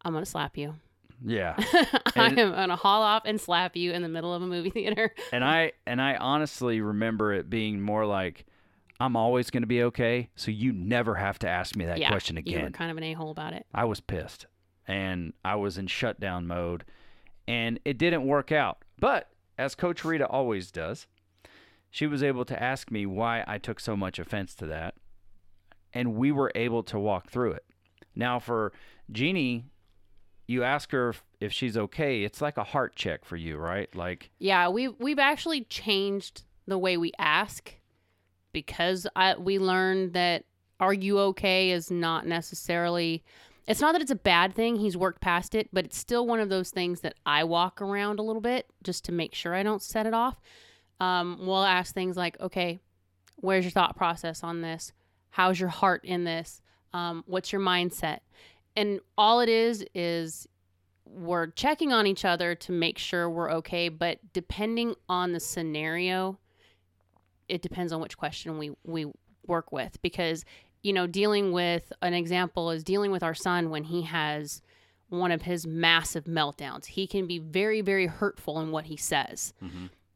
I'm 0.04 0.14
going 0.14 0.24
to 0.24 0.30
slap 0.30 0.56
you. 0.58 0.76
yeah. 1.26 1.56
I 2.16 2.28
And- 2.28 2.40
am 2.40 2.52
going 2.52 2.70
to 2.70 2.76
haul 2.76 3.02
off 3.02 3.24
and 3.26 3.42
slap 3.42 3.76
you 3.76 3.92
in 3.92 4.04
the 4.04 4.10
middle 4.10 4.34
of 4.34 4.42
a 4.44 4.48
movie 4.48 4.70
theater. 4.70 5.14
and 5.34 5.44
I 5.44 5.72
and 5.88 6.00
I 6.00 6.16
honestly 6.16 6.80
remember 6.80 7.34
it 7.34 7.50
being 7.50 7.82
more 7.82 8.06
like 8.06 8.46
I'm 9.00 9.16
always 9.16 9.50
going 9.50 9.64
to 9.64 9.68
be 9.68 9.84
okay, 9.84 10.30
so 10.36 10.50
you 10.52 10.72
never 10.72 11.16
have 11.16 11.38
to 11.40 11.48
ask 11.50 11.76
me 11.76 11.86
that 11.86 11.98
yeah, 12.00 12.10
question 12.10 12.36
You 12.46 12.54
were 12.54 12.60
again. 12.60 12.72
kind 12.74 12.90
of 12.92 12.98
an 12.98 13.04
a 13.04 13.14
hole 13.14 13.32
about 13.32 13.54
it. 13.54 13.66
I 13.74 13.86
was 13.86 14.00
pissed 14.00 14.46
and 14.88 15.34
I 15.44 15.56
was 15.56 15.78
in 15.78 15.88
shutdown 15.88 16.48
mode 16.48 16.86
and 17.48 17.80
it 17.86 17.98
didn't 17.98 18.26
work 18.26 18.52
out. 18.52 18.84
But 19.00 19.30
as 19.58 19.76
Coach 19.76 20.04
Rita 20.06 20.28
always 20.28 20.72
does, 20.72 21.08
she 21.90 22.08
was 22.08 22.24
able 22.24 22.46
to 22.46 22.62
ask 22.62 22.92
me 22.92 23.06
why 23.06 23.44
I 23.48 23.58
took 23.58 23.80
so 23.80 23.96
much 23.96 24.20
offense 24.20 24.56
to 24.56 24.66
that 24.68 24.96
and 25.94 26.16
we 26.16 26.32
were 26.32 26.52
able 26.56 26.84
to 26.84 27.00
walk 27.00 27.30
through 27.30 27.52
it. 27.54 27.66
Now 28.16 28.40
for 28.40 28.74
Jeannie, 29.12 29.66
you 30.48 30.64
ask 30.64 30.92
her 30.92 31.14
if, 31.40 31.52
she's 31.52 31.78
okay, 31.78 32.24
it's 32.24 32.42
like 32.42 32.58
a 32.58 32.64
heart 32.64 32.96
check 32.96 33.26
for 33.26 33.36
you, 33.36 33.58
right? 33.58 33.94
Like 33.96 34.32
Yeah, 34.40 34.70
we 34.70 34.88
we've 34.88 35.20
actually 35.20 35.64
changed 35.66 36.44
the 36.68 36.78
way 36.78 36.98
we 36.98 37.12
ask 37.18 37.74
because 38.54 39.08
I 39.16 39.36
we 39.36 39.60
learned 39.60 40.14
that 40.14 40.46
are 40.80 40.94
you 40.94 41.20
okay 41.20 41.72
is 41.72 41.90
not 41.90 42.26
necessarily 42.26 43.24
it's 43.68 43.82
not 43.82 43.92
that 43.92 44.02
it's 44.02 44.12
a 44.12 44.16
bad 44.16 44.56
thing. 44.56 44.78
He's 44.78 44.96
worked 44.96 45.22
past 45.22 45.54
it, 45.54 45.70
but 45.74 45.86
it's 45.86 45.98
still 45.98 46.26
one 46.26 46.40
of 46.40 46.50
those 46.50 46.70
things 46.70 47.02
that 47.02 47.16
I 47.26 47.44
walk 47.44 47.82
around 47.82 48.20
a 48.20 48.24
little 48.24 48.42
bit 48.42 48.68
just 48.84 49.04
to 49.06 49.12
make 49.12 49.36
sure 49.36 49.54
I 49.54 49.64
don't 49.64 49.82
set 49.82 50.06
it 50.06 50.14
off. 50.14 50.40
Um, 51.00 51.40
we'll 51.42 51.64
ask 51.64 51.94
things 51.94 52.16
like, 52.16 52.40
okay, 52.40 52.80
where's 53.36 53.66
your 53.66 53.72
thought 53.72 53.98
process 53.98 54.44
on 54.44 54.62
this? 54.62 54.94
How's 55.32 55.60
your 55.60 55.70
heart 55.70 56.06
in 56.06 56.24
this? 56.24 56.62
Um, 56.94 57.24
what's 57.28 57.52
your 57.52 57.62
mindset? 57.62 58.20
And 58.76 59.02
all 59.18 59.42
it 59.42 59.50
is 59.50 59.86
is 59.94 60.48
we're 61.06 61.48
checking 61.48 61.92
on 61.92 62.08
each 62.08 62.26
other 62.26 62.56
to 62.56 62.72
make 62.72 62.98
sure 62.98 63.30
we're 63.30 63.52
okay. 63.52 63.90
But 63.90 64.20
depending 64.34 64.96
on 65.10 65.34
the 65.34 65.40
scenario, 65.40 66.40
it 67.50 67.62
depends 67.62 67.92
on 67.92 68.02
which 68.02 68.18
question 68.18 68.58
we 68.58 68.72
we 68.84 69.12
work 69.46 69.72
with 69.72 70.02
because 70.02 70.44
you 70.88 70.94
know 70.94 71.08
dealing 71.22 71.52
with 71.52 71.86
an 72.02 72.14
example 72.14 72.72
is 72.76 72.84
dealing 72.84 73.12
with 73.12 73.24
our 73.24 73.36
son 73.48 73.70
when 73.74 73.84
he 73.84 74.02
has 74.04 74.62
one 75.10 75.32
of 75.38 75.42
his 75.44 75.66
massive 75.68 76.26
meltdowns. 76.26 76.86
He 76.98 77.06
can 77.08 77.28
be 77.28 77.40
very 77.40 77.82
very 77.82 78.08
hurtful 78.08 78.60
in 78.62 78.72
what 78.72 78.86
he 78.86 78.98
says. 78.98 79.54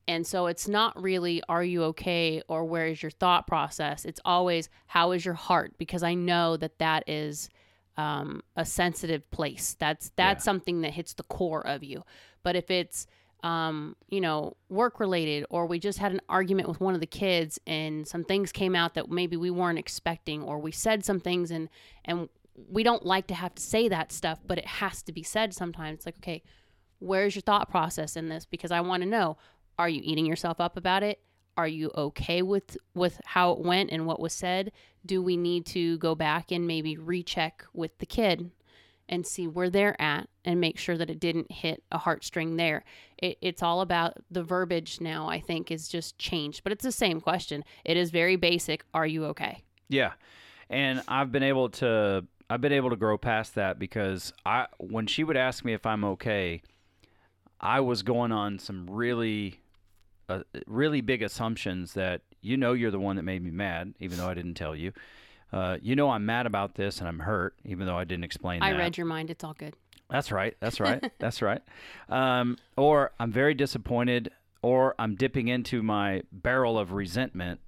And 0.07 0.25
so 0.27 0.47
it's 0.47 0.67
not 0.67 0.91
really, 1.01 1.41
are 1.47 1.63
you 1.63 1.83
okay 1.91 2.41
or 2.47 2.65
where 2.65 2.87
is 2.87 3.01
your 3.03 3.11
thought 3.11 3.47
process? 3.47 4.03
It's 4.03 4.19
always, 4.25 4.67
how 4.87 5.11
is 5.11 5.23
your 5.23 5.35
heart? 5.35 5.77
Because 5.77 6.03
I 6.03 6.15
know 6.15 6.57
that 6.57 6.79
that 6.79 7.07
is 7.07 7.49
um, 7.97 8.41
a 8.57 8.65
sensitive 8.65 9.23
place. 9.31 9.75
That's 9.79 10.11
that's 10.15 10.41
Yeah. 10.43 10.49
something 10.49 10.81
that 10.81 10.93
hits 10.99 11.13
the 11.13 11.23
core 11.23 11.65
of 11.65 11.83
you. 11.83 12.03
But 12.43 12.55
if 12.55 12.69
it's 12.71 13.05
um, 13.43 13.95
you 14.09 14.21
know, 14.21 14.55
work 14.69 14.99
related, 14.99 15.45
or 15.49 15.65
we 15.65 15.79
just 15.79 15.99
had 15.99 16.11
an 16.11 16.21
argument 16.29 16.67
with 16.67 16.79
one 16.79 16.93
of 16.93 16.99
the 16.99 17.07
kids 17.07 17.59
and 17.65 18.07
some 18.07 18.23
things 18.23 18.51
came 18.51 18.75
out 18.75 18.93
that 18.93 19.09
maybe 19.09 19.35
we 19.35 19.49
weren't 19.49 19.79
expecting, 19.79 20.43
or 20.43 20.59
we 20.59 20.71
said 20.71 21.03
some 21.03 21.19
things 21.19 21.51
and 21.51 21.69
and 22.05 22.29
we 22.69 22.83
don't 22.83 23.05
like 23.05 23.27
to 23.27 23.33
have 23.33 23.55
to 23.55 23.61
say 23.61 23.87
that 23.87 24.11
stuff, 24.11 24.39
but 24.45 24.57
it 24.57 24.65
has 24.65 25.01
to 25.03 25.11
be 25.11 25.23
said 25.23 25.53
sometimes. 25.53 25.97
It's 25.97 26.05
like, 26.05 26.17
okay, 26.17 26.43
where's 26.99 27.35
your 27.35 27.41
thought 27.41 27.69
process 27.69 28.15
in 28.15 28.29
this? 28.29 28.45
Because 28.45 28.71
I 28.71 28.81
want 28.81 29.03
to 29.03 29.09
know, 29.09 29.37
are 29.79 29.89
you 29.89 30.01
eating 30.03 30.25
yourself 30.25 30.59
up 30.59 30.77
about 30.77 31.01
it? 31.01 31.19
Are 31.57 31.67
you 31.67 31.91
okay 31.95 32.41
with 32.41 32.77
with 32.93 33.19
how 33.25 33.51
it 33.51 33.59
went 33.59 33.91
and 33.91 34.05
what 34.05 34.19
was 34.19 34.33
said? 34.33 34.71
Do 35.05 35.21
we 35.21 35.35
need 35.35 35.65
to 35.67 35.97
go 35.97 36.15
back 36.15 36.51
and 36.51 36.67
maybe 36.67 36.95
recheck 36.95 37.65
with 37.73 37.97
the 37.97 38.05
kid 38.05 38.51
and 39.11 39.27
see 39.27 39.47
where 39.47 39.69
they're 39.69 40.01
at 40.01 40.29
and 40.43 40.59
make 40.59 40.79
sure 40.79 40.97
that 40.97 41.09
it 41.09 41.19
didn't 41.19 41.51
hit 41.51 41.83
a 41.91 41.99
heartstring 41.99 42.57
there? 42.57 42.83
It, 43.17 43.37
it's 43.41 43.61
all 43.61 43.81
about 43.81 44.13
the 44.31 44.41
verbiage 44.41 44.99
now. 45.01 45.27
I 45.27 45.39
think 45.39 45.69
is 45.69 45.87
just 45.87 46.17
changed, 46.17 46.63
but 46.63 46.71
it's 46.71 46.83
the 46.83 46.91
same 46.91 47.21
question. 47.21 47.63
It 47.85 47.97
is 47.97 48.09
very 48.09 48.37
basic. 48.37 48.83
Are 48.93 49.05
you 49.05 49.25
okay? 49.25 49.63
Yeah, 49.89 50.13
and 50.69 51.03
I've 51.07 51.31
been 51.31 51.43
able 51.43 51.69
to 51.69 52.25
I've 52.49 52.61
been 52.61 52.73
able 52.73 52.89
to 52.89 52.95
grow 52.95 53.17
past 53.17 53.55
that 53.55 53.77
because 53.77 54.33
I 54.45 54.67
when 54.77 55.07
she 55.07 55.23
would 55.23 55.37
ask 55.37 55.63
me 55.63 55.73
if 55.73 55.85
I'm 55.85 56.03
okay, 56.03 56.61
I 57.59 57.79
was 57.81 58.03
going 58.03 58.31
on 58.31 58.57
some 58.57 58.89
really 58.89 59.59
uh, 60.27 60.43
really 60.65 61.01
big 61.01 61.21
assumptions 61.21 61.93
that 61.93 62.21
you 62.41 62.57
know 62.57 62.73
you're 62.73 62.91
the 62.91 62.99
one 62.99 63.17
that 63.17 63.23
made 63.23 63.43
me 63.43 63.51
mad, 63.51 63.93
even 63.99 64.17
though 64.17 64.27
I 64.27 64.33
didn't 64.33 64.55
tell 64.55 64.75
you. 64.75 64.93
Uh, 65.51 65.77
you 65.81 65.95
know 65.95 66.09
I'm 66.09 66.25
mad 66.25 66.45
about 66.45 66.75
this 66.75 66.99
and 66.99 67.07
I'm 67.07 67.19
hurt, 67.19 67.55
even 67.65 67.85
though 67.87 67.97
I 67.97 68.03
didn't 68.05 68.23
explain 68.23 68.61
I 68.63 68.71
that. 68.71 68.79
read 68.79 68.97
your 68.97 69.05
mind. 69.05 69.29
It's 69.29 69.43
all 69.43 69.53
good. 69.53 69.75
That's 70.09 70.31
right. 70.31 70.55
That's 70.59 70.79
right. 70.85 71.11
that's 71.19 71.41
right. 71.41 71.61
Um, 72.09 72.57
or 72.77 73.11
I'm 73.19 73.31
very 73.31 73.53
disappointed, 73.53 74.31
or 74.61 74.95
I'm 74.99 75.15
dipping 75.15 75.47
into 75.47 75.81
my 75.83 76.21
barrel 76.31 76.77
of 76.79 76.91
resentment 76.93 77.59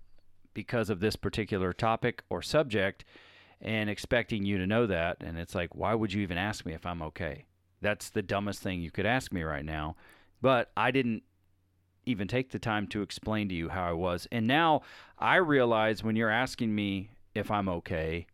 because 0.54 0.90
of 0.90 1.00
this 1.00 1.16
particular 1.16 1.74
topic 1.74 2.24
or 2.30 2.42
subject. 2.42 3.04
and 3.62 3.90
expecting 3.90 4.44
you 4.46 4.58
to 4.58 4.68
know 4.68 4.86
that. 4.86 5.18
And 5.22 5.38
it's 5.40 5.56
like, 5.56 5.74
why 5.74 5.94
would 5.96 6.12
you 6.12 6.22
even 6.22 6.38
ask 6.38 6.66
me 6.66 6.74
if 6.74 6.86
I'm 6.86 7.02
okay? 7.02 7.46
That's 7.82 8.10
the 8.10 8.22
dumbest 8.22 8.62
thing 8.62 8.82
you 8.82 8.92
could 8.92 9.06
ask 9.06 9.32
me 9.32 9.42
right 9.44 9.63
now. 9.63 9.96
But 10.42 10.70
I 10.75 10.92
didn't 10.92 11.24
even 12.06 12.28
take 12.28 12.52
the 12.52 12.60
time 12.60 12.88
to 12.88 13.02
explain 13.02 13.48
to 13.50 13.56
you 13.56 13.70
how 13.70 13.88
I 13.88 13.94
was. 13.94 14.28
And 14.34 14.46
now 14.48 14.82
I 15.18 15.38
realize 15.38 16.04
when 16.04 16.18
you're 16.18 16.30
asking 16.30 16.75
me 16.75 17.12
if 17.36 17.52
I'm 17.52 17.70
okay, 17.70 18.28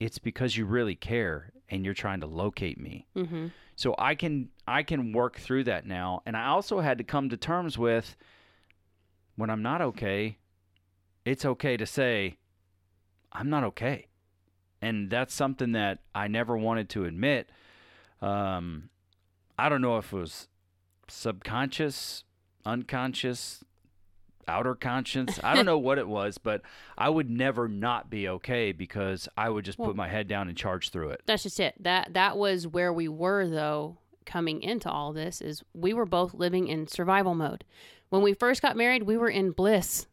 it's 0.00 0.18
because 0.18 0.56
you 0.56 0.64
really 0.64 0.94
care 0.94 1.52
and 1.68 1.84
you're 1.84 1.94
trying 1.94 2.20
to 2.20 2.26
locate 2.26 2.78
me. 2.78 3.06
Mm-hmm. 3.16 3.48
So 3.76 3.94
I 3.98 4.14
can 4.14 4.48
I 4.66 4.82
can 4.82 5.12
work 5.12 5.38
through 5.38 5.64
that 5.64 5.86
now. 5.86 6.22
And 6.26 6.36
I 6.36 6.46
also 6.46 6.80
had 6.80 6.98
to 6.98 7.04
come 7.04 7.28
to 7.28 7.36
terms 7.36 7.78
with 7.78 8.16
when 9.36 9.50
I'm 9.50 9.62
not 9.62 9.80
okay, 9.80 10.38
it's 11.24 11.44
okay 11.44 11.76
to 11.76 11.86
say 11.86 12.38
I'm 13.32 13.50
not 13.50 13.64
okay. 13.64 14.06
And 14.80 15.10
that's 15.10 15.34
something 15.34 15.72
that 15.72 15.98
I 16.14 16.28
never 16.28 16.56
wanted 16.56 16.88
to 16.90 17.04
admit. 17.04 17.50
Um, 18.22 18.90
I 19.58 19.68
don't 19.68 19.82
know 19.82 19.98
if 19.98 20.12
it 20.12 20.16
was 20.16 20.48
subconscious, 21.08 22.24
unconscious, 22.64 23.64
outer 24.48 24.74
conscience. 24.74 25.38
I 25.44 25.54
don't 25.54 25.66
know 25.66 25.78
what 25.78 25.98
it 25.98 26.08
was, 26.08 26.38
but 26.38 26.62
I 26.96 27.08
would 27.08 27.28
never 27.30 27.68
not 27.68 28.10
be 28.10 28.28
okay 28.28 28.72
because 28.72 29.28
I 29.36 29.50
would 29.50 29.64
just 29.64 29.78
Well- 29.78 29.88
put 29.88 29.96
my 29.96 30.08
head 30.08 30.26
down 30.28 30.48
and 30.48 30.56
charge 30.56 30.90
through 30.90 31.10
it. 31.10 31.22
That's 31.26 31.42
just 31.44 31.60
it. 31.60 31.74
That 31.82 32.14
that 32.14 32.36
was 32.36 32.66
where 32.66 32.92
we 32.92 33.08
were 33.08 33.46
though 33.48 33.98
coming 34.26 34.60
into 34.62 34.90
all 34.90 35.12
this 35.12 35.40
is 35.40 35.62
we 35.72 35.94
were 35.94 36.04
both 36.06 36.34
living 36.34 36.68
in 36.68 36.86
survival 36.86 37.34
mode. 37.34 37.64
When 38.10 38.22
we 38.22 38.34
first 38.34 38.60
got 38.62 38.76
married, 38.76 39.04
we 39.04 39.16
were 39.16 39.28
in 39.30 39.52
bliss. 39.52 40.06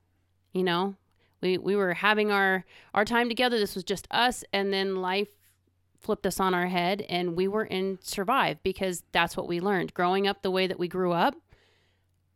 You 0.54 0.64
know, 0.64 0.96
we 1.42 1.58
we 1.58 1.76
were 1.76 1.94
having 1.96 2.32
our 2.32 2.66
our 2.94 3.06
time 3.06 3.28
together. 3.30 3.58
This 3.60 3.76
was 3.76 3.84
just 3.84 4.08
us 4.12 4.44
and 4.54 4.72
then 4.74 4.98
life 4.98 5.30
flipped 6.00 6.28
us 6.28 6.40
on 6.40 6.54
our 6.54 6.68
head 6.68 7.02
and 7.10 7.36
we 7.36 7.48
were 7.48 7.66
in 7.66 7.98
survive 8.02 8.62
because 8.62 9.04
that's 9.12 9.36
what 9.36 9.48
we 9.48 9.60
learned. 9.60 9.94
Growing 9.96 10.28
up 10.28 10.44
the 10.44 10.52
way 10.52 10.68
that 10.68 10.78
we 10.78 10.88
grew 10.88 11.12
up, 11.14 11.36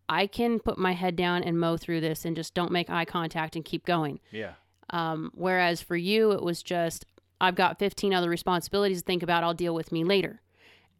I 0.09 0.25
can 0.27 0.59
put 0.59 0.77
my 0.77 0.93
head 0.93 1.15
down 1.15 1.43
and 1.43 1.59
mow 1.59 1.77
through 1.77 2.01
this 2.01 2.25
and 2.25 2.35
just 2.35 2.53
don't 2.55 2.71
make 2.71 2.89
eye 2.89 3.05
contact 3.05 3.55
and 3.55 3.63
keep 3.63 3.85
going. 3.85 4.19
Yeah. 4.31 4.53
Um, 4.89 5.31
whereas 5.35 5.81
for 5.81 5.95
you, 5.95 6.31
it 6.31 6.41
was 6.41 6.63
just, 6.63 7.05
I've 7.39 7.55
got 7.55 7.77
15 7.79 8.13
other 8.13 8.29
responsibilities 8.29 9.01
to 9.01 9.05
think 9.05 9.21
about. 9.21 9.43
I'll 9.43 9.53
deal 9.53 9.75
with 9.75 9.91
me 9.91 10.03
later. 10.03 10.41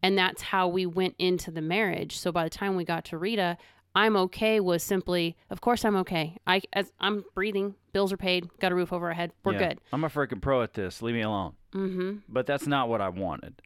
And 0.02 0.16
that's 0.16 0.42
how 0.42 0.68
we 0.68 0.86
went 0.86 1.16
into 1.18 1.50
the 1.50 1.60
marriage. 1.60 2.16
So 2.16 2.30
by 2.32 2.44
the 2.44 2.50
time 2.50 2.76
we 2.76 2.84
got 2.84 3.04
to 3.06 3.18
Rita, 3.18 3.58
I'm 3.94 4.16
okay 4.16 4.60
was 4.60 4.84
simply, 4.84 5.36
of 5.50 5.60
course 5.60 5.84
I'm 5.84 5.96
okay. 5.96 6.36
I 6.46 6.62
as 6.72 6.92
I'm 7.00 7.24
breathing, 7.34 7.74
bills 7.92 8.12
are 8.12 8.16
paid, 8.16 8.48
got 8.60 8.70
a 8.70 8.74
roof 8.76 8.92
over 8.92 9.08
our 9.08 9.14
head, 9.14 9.32
we're 9.44 9.54
Yeah. 9.54 9.70
good. 9.70 9.80
I'm 9.92 10.04
a 10.04 10.08
freaking 10.08 10.40
pro 10.40 10.62
at 10.62 10.74
this. 10.74 11.02
Leave 11.02 11.16
me 11.16 11.22
alone. 11.22 11.54
Mm-hmm. 11.74 12.18
But 12.28 12.46
that's 12.46 12.68
not 12.68 12.88
what 12.88 13.00
I 13.00 13.08
wanted. 13.08 13.60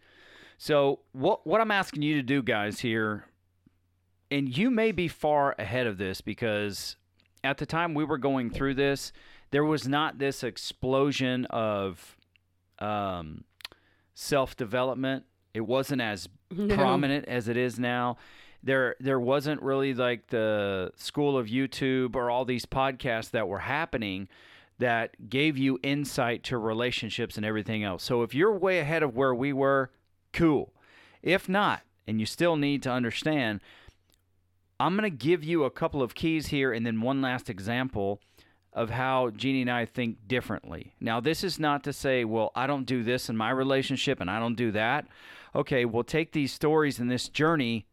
So 0.56 1.00
what 1.12 1.46
what 1.46 1.60
I'm 1.60 1.70
asking 1.70 2.02
you 2.02 2.14
to 2.16 2.22
do, 2.22 2.42
guys, 2.42 2.80
here, 2.80 3.26
and 4.34 4.56
you 4.56 4.70
may 4.70 4.90
be 4.90 5.06
far 5.06 5.54
ahead 5.58 5.86
of 5.86 5.96
this 5.96 6.20
because 6.20 6.96
at 7.44 7.58
the 7.58 7.66
time 7.66 7.94
we 7.94 8.04
were 8.04 8.18
going 8.18 8.50
through 8.50 8.74
this, 8.74 9.12
there 9.52 9.64
was 9.64 9.86
not 9.86 10.18
this 10.18 10.42
explosion 10.42 11.44
of 11.46 12.16
um, 12.80 13.44
self 14.14 14.56
development. 14.56 15.24
It 15.52 15.60
wasn't 15.60 16.00
as 16.00 16.28
No. 16.50 16.74
prominent 16.74 17.26
as 17.26 17.48
it 17.48 17.56
is 17.56 17.78
now. 17.78 18.16
There, 18.62 18.96
there 18.98 19.20
wasn't 19.20 19.60
really 19.62 19.92
like 19.94 20.28
the 20.28 20.90
school 20.96 21.36
of 21.38 21.46
YouTube 21.46 22.16
or 22.16 22.30
all 22.30 22.44
these 22.44 22.64
podcasts 22.64 23.30
that 23.30 23.46
were 23.46 23.60
happening 23.60 24.28
that 24.78 25.28
gave 25.28 25.56
you 25.58 25.78
insight 25.82 26.42
to 26.44 26.58
relationships 26.58 27.36
and 27.36 27.44
everything 27.46 27.84
else. 27.84 28.02
So 28.02 28.22
if 28.22 28.34
you're 28.34 28.56
way 28.56 28.80
ahead 28.80 29.02
of 29.02 29.14
where 29.14 29.34
we 29.34 29.52
were, 29.52 29.90
cool. 30.32 30.72
If 31.22 31.48
not, 31.48 31.82
and 32.06 32.18
you 32.20 32.26
still 32.26 32.56
need 32.56 32.82
to 32.84 32.90
understand, 32.90 33.60
I'm 34.80 34.96
going 34.96 35.10
to 35.10 35.16
give 35.16 35.44
you 35.44 35.64
a 35.64 35.70
couple 35.70 36.02
of 36.02 36.14
keys 36.14 36.48
here 36.48 36.72
and 36.72 36.84
then 36.86 37.00
one 37.00 37.20
last 37.20 37.48
example 37.48 38.20
of 38.72 38.90
how 38.90 39.30
Jeannie 39.30 39.62
and 39.62 39.70
I 39.70 39.84
think 39.84 40.26
differently. 40.26 40.94
Now, 41.00 41.20
this 41.20 41.44
is 41.44 41.60
not 41.60 41.84
to 41.84 41.92
say, 41.92 42.24
well, 42.24 42.50
I 42.56 42.66
don't 42.66 42.86
do 42.86 43.04
this 43.04 43.28
in 43.28 43.36
my 43.36 43.50
relationship 43.50 44.20
and 44.20 44.30
I 44.30 44.40
don't 44.40 44.56
do 44.56 44.72
that. 44.72 45.06
Okay, 45.54 45.84
we'll 45.84 46.02
take 46.02 46.32
these 46.32 46.52
stories 46.52 46.98
and 46.98 47.08
this 47.08 47.28
journey 47.28 47.86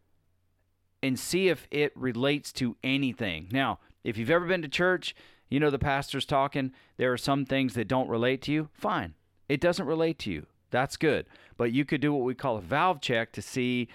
and 1.04 1.20
see 1.20 1.50
if 1.50 1.68
it 1.70 1.92
relates 1.96 2.52
to 2.54 2.76
anything. 2.84 3.48
Now, 3.52 3.80
if 4.04 4.18
you've 4.18 4.32
ever 4.32 4.48
been 4.48 4.64
to 4.64 4.68
church, 4.68 5.16
you 5.50 5.60
know 5.60 5.70
the 5.70 5.78
pastor's 5.78 6.26
talking, 6.26 6.72
there 6.98 7.14
are 7.14 7.18
some 7.18 7.46
things 7.46 7.76
that 7.76 7.88
don't 7.88 8.10
relate 8.10 8.42
to 8.44 8.52
you. 8.52 8.70
Fine. 8.74 9.14
It 9.48 9.62
doesn't 9.62 9.86
relate 9.86 10.18
to 10.20 10.32
you. 10.32 10.48
That's 10.72 10.98
good. 10.98 11.28
But 11.58 11.74
you 11.74 11.86
could 11.86 12.02
do 12.02 12.14
what 12.14 12.24
we 12.24 12.34
call 12.34 12.58
a 12.58 12.62
valve 12.62 13.02
check 13.02 13.32
to 13.34 13.42
see 13.42 13.88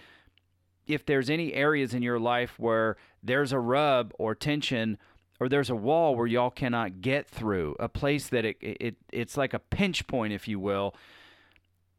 if 0.86 1.04
there's 1.06 1.30
any 1.30 1.52
areas 1.54 1.94
in 1.94 2.02
your 2.02 2.18
life 2.18 2.58
where 2.58 2.96
there's 3.22 3.52
a 3.52 3.58
rub 3.58 4.12
or 4.18 4.34
tension 4.34 4.98
or 5.40 5.48
there's 5.48 5.70
a 5.70 5.74
wall 5.74 6.16
where 6.16 6.26
y'all 6.26 6.50
cannot 6.50 7.00
get 7.00 7.26
through, 7.26 7.76
a 7.78 7.88
place 7.88 8.28
that 8.28 8.44
it, 8.44 8.56
it 8.60 8.96
it's 9.12 9.36
like 9.36 9.52
a 9.52 9.58
pinch 9.58 10.06
point 10.06 10.32
if 10.32 10.48
you 10.48 10.58
will 10.58 10.94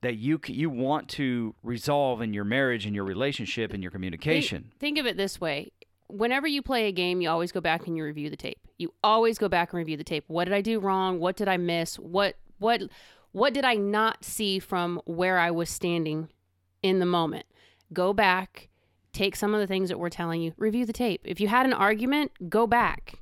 that 0.02 0.17
you 0.17 0.39
you 0.47 0.69
want 0.69 1.08
to 1.10 1.56
resolve 1.63 2.21
in 2.21 2.34
your 2.34 2.43
marriage 2.43 2.86
and 2.86 2.95
your 2.95 3.04
relationship 3.04 3.73
and 3.73 3.84
your 3.84 3.91
communication. 3.91 4.63
Think, 4.63 4.80
think 4.80 4.97
of 5.00 5.06
it 5.06 5.17
this 5.17 5.41
way. 5.41 5.71
Whenever 6.08 6.47
you 6.47 6.62
play 6.62 6.88
a 6.88 6.91
game, 6.91 7.19
you 7.19 7.30
always 7.30 7.52
go 7.52 7.60
back 7.60 7.88
and 7.88 7.97
you 7.97 8.04
review 8.04 8.30
the 8.30 8.38
tape. 8.38 8.60
You 8.78 8.93
always 9.04 9.38
go 9.38 9.50
back 9.50 9.73
and 9.73 9.80
review 9.80 9.97
the 9.97 10.04
tape. 10.04 10.23
What 10.28 10.45
did 10.45 10.54
I 10.54 10.62
do 10.62 10.80
wrong? 10.80 11.19
What 11.19 11.36
did 11.36 11.47
I 11.47 11.58
miss? 11.58 11.97
What 12.00 12.36
what 12.60 12.84
what 13.32 13.54
did 13.54 13.65
I 13.65 13.76
not 13.76 14.23
see 14.23 14.60
from 14.60 15.02
where 15.06 15.38
I 15.38 15.52
was 15.52 15.69
standing 15.69 16.30
in 16.82 17.00
the 17.00 17.06
moment? 17.06 17.45
Go 17.91 18.13
back, 18.13 18.69
take 19.18 19.36
some 19.36 19.54
of 19.54 19.60
the 19.60 19.68
things 19.68 19.90
that 19.90 20.00
we're 20.00 20.10
telling 20.10 20.42
you, 20.42 20.54
review 20.58 20.86
the 20.86 20.94
tape. 20.94 21.22
If 21.24 21.40
you 21.40 21.48
had 21.48 21.66
an 21.66 21.74
argument, 21.74 22.50
go 22.50 22.68
back. 22.68 23.16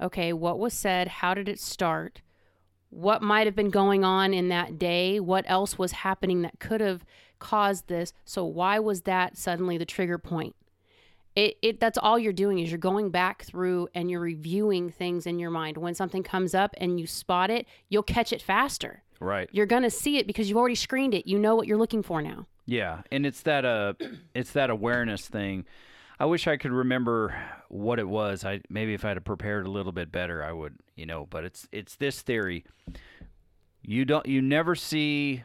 Okay, 0.00 0.32
what 0.32 0.58
was 0.58 0.74
said? 0.74 1.08
How 1.08 1.34
did 1.34 1.48
it 1.48 1.58
start? 1.58 2.20
What 2.90 3.22
might 3.22 3.46
have 3.46 3.56
been 3.56 3.70
going 3.70 4.04
on 4.04 4.34
in 4.34 4.48
that 4.48 4.78
day? 4.78 5.20
What 5.20 5.44
else 5.48 5.78
was 5.78 5.92
happening 5.92 6.42
that 6.42 6.58
could 6.58 6.80
have 6.80 7.04
caused 7.38 7.88
this? 7.88 8.12
So 8.24 8.44
why 8.44 8.78
was 8.78 9.02
that 9.02 9.36
suddenly 9.36 9.78
the 9.78 9.84
trigger 9.84 10.18
point? 10.18 10.56
It, 11.36 11.56
it 11.62 11.80
that's 11.80 11.98
all 11.98 12.18
you're 12.18 12.32
doing 12.32 12.58
is 12.58 12.70
you're 12.70 12.78
going 12.78 13.10
back 13.10 13.44
through 13.44 13.88
and 13.94 14.10
you're 14.10 14.20
reviewing 14.20 14.90
things 14.90 15.26
in 15.26 15.38
your 15.38 15.50
mind. 15.50 15.76
When 15.76 15.94
something 15.94 16.22
comes 16.22 16.54
up 16.54 16.74
and 16.78 16.98
you 16.98 17.06
spot 17.06 17.50
it, 17.50 17.66
you'll 17.88 18.02
catch 18.02 18.32
it 18.32 18.42
faster. 18.42 19.04
Right. 19.20 19.48
You're 19.52 19.66
gonna 19.66 19.90
see 19.90 20.18
it 20.18 20.26
because 20.26 20.48
you've 20.48 20.58
already 20.58 20.74
screened 20.74 21.14
it. 21.14 21.28
You 21.28 21.38
know 21.38 21.54
what 21.54 21.68
you're 21.68 21.78
looking 21.78 22.02
for 22.02 22.20
now. 22.20 22.46
Yeah, 22.70 23.02
and 23.10 23.26
it's 23.26 23.42
that 23.42 23.64
uh 23.64 23.94
it's 24.34 24.52
that 24.52 24.70
awareness 24.70 25.26
thing. 25.26 25.64
I 26.20 26.26
wish 26.26 26.46
I 26.46 26.56
could 26.56 26.70
remember 26.70 27.34
what 27.68 27.98
it 27.98 28.08
was. 28.08 28.44
I 28.44 28.60
maybe 28.68 28.94
if 28.94 29.04
I'd 29.04 29.16
have 29.16 29.24
prepared 29.24 29.66
a 29.66 29.70
little 29.70 29.90
bit 29.90 30.12
better, 30.12 30.44
I 30.44 30.52
would, 30.52 30.76
you 30.94 31.04
know, 31.04 31.26
but 31.28 31.44
it's 31.44 31.66
it's 31.72 31.96
this 31.96 32.22
theory. 32.22 32.64
You 33.82 34.04
don't 34.04 34.24
you 34.26 34.40
never 34.40 34.76
see 34.76 35.42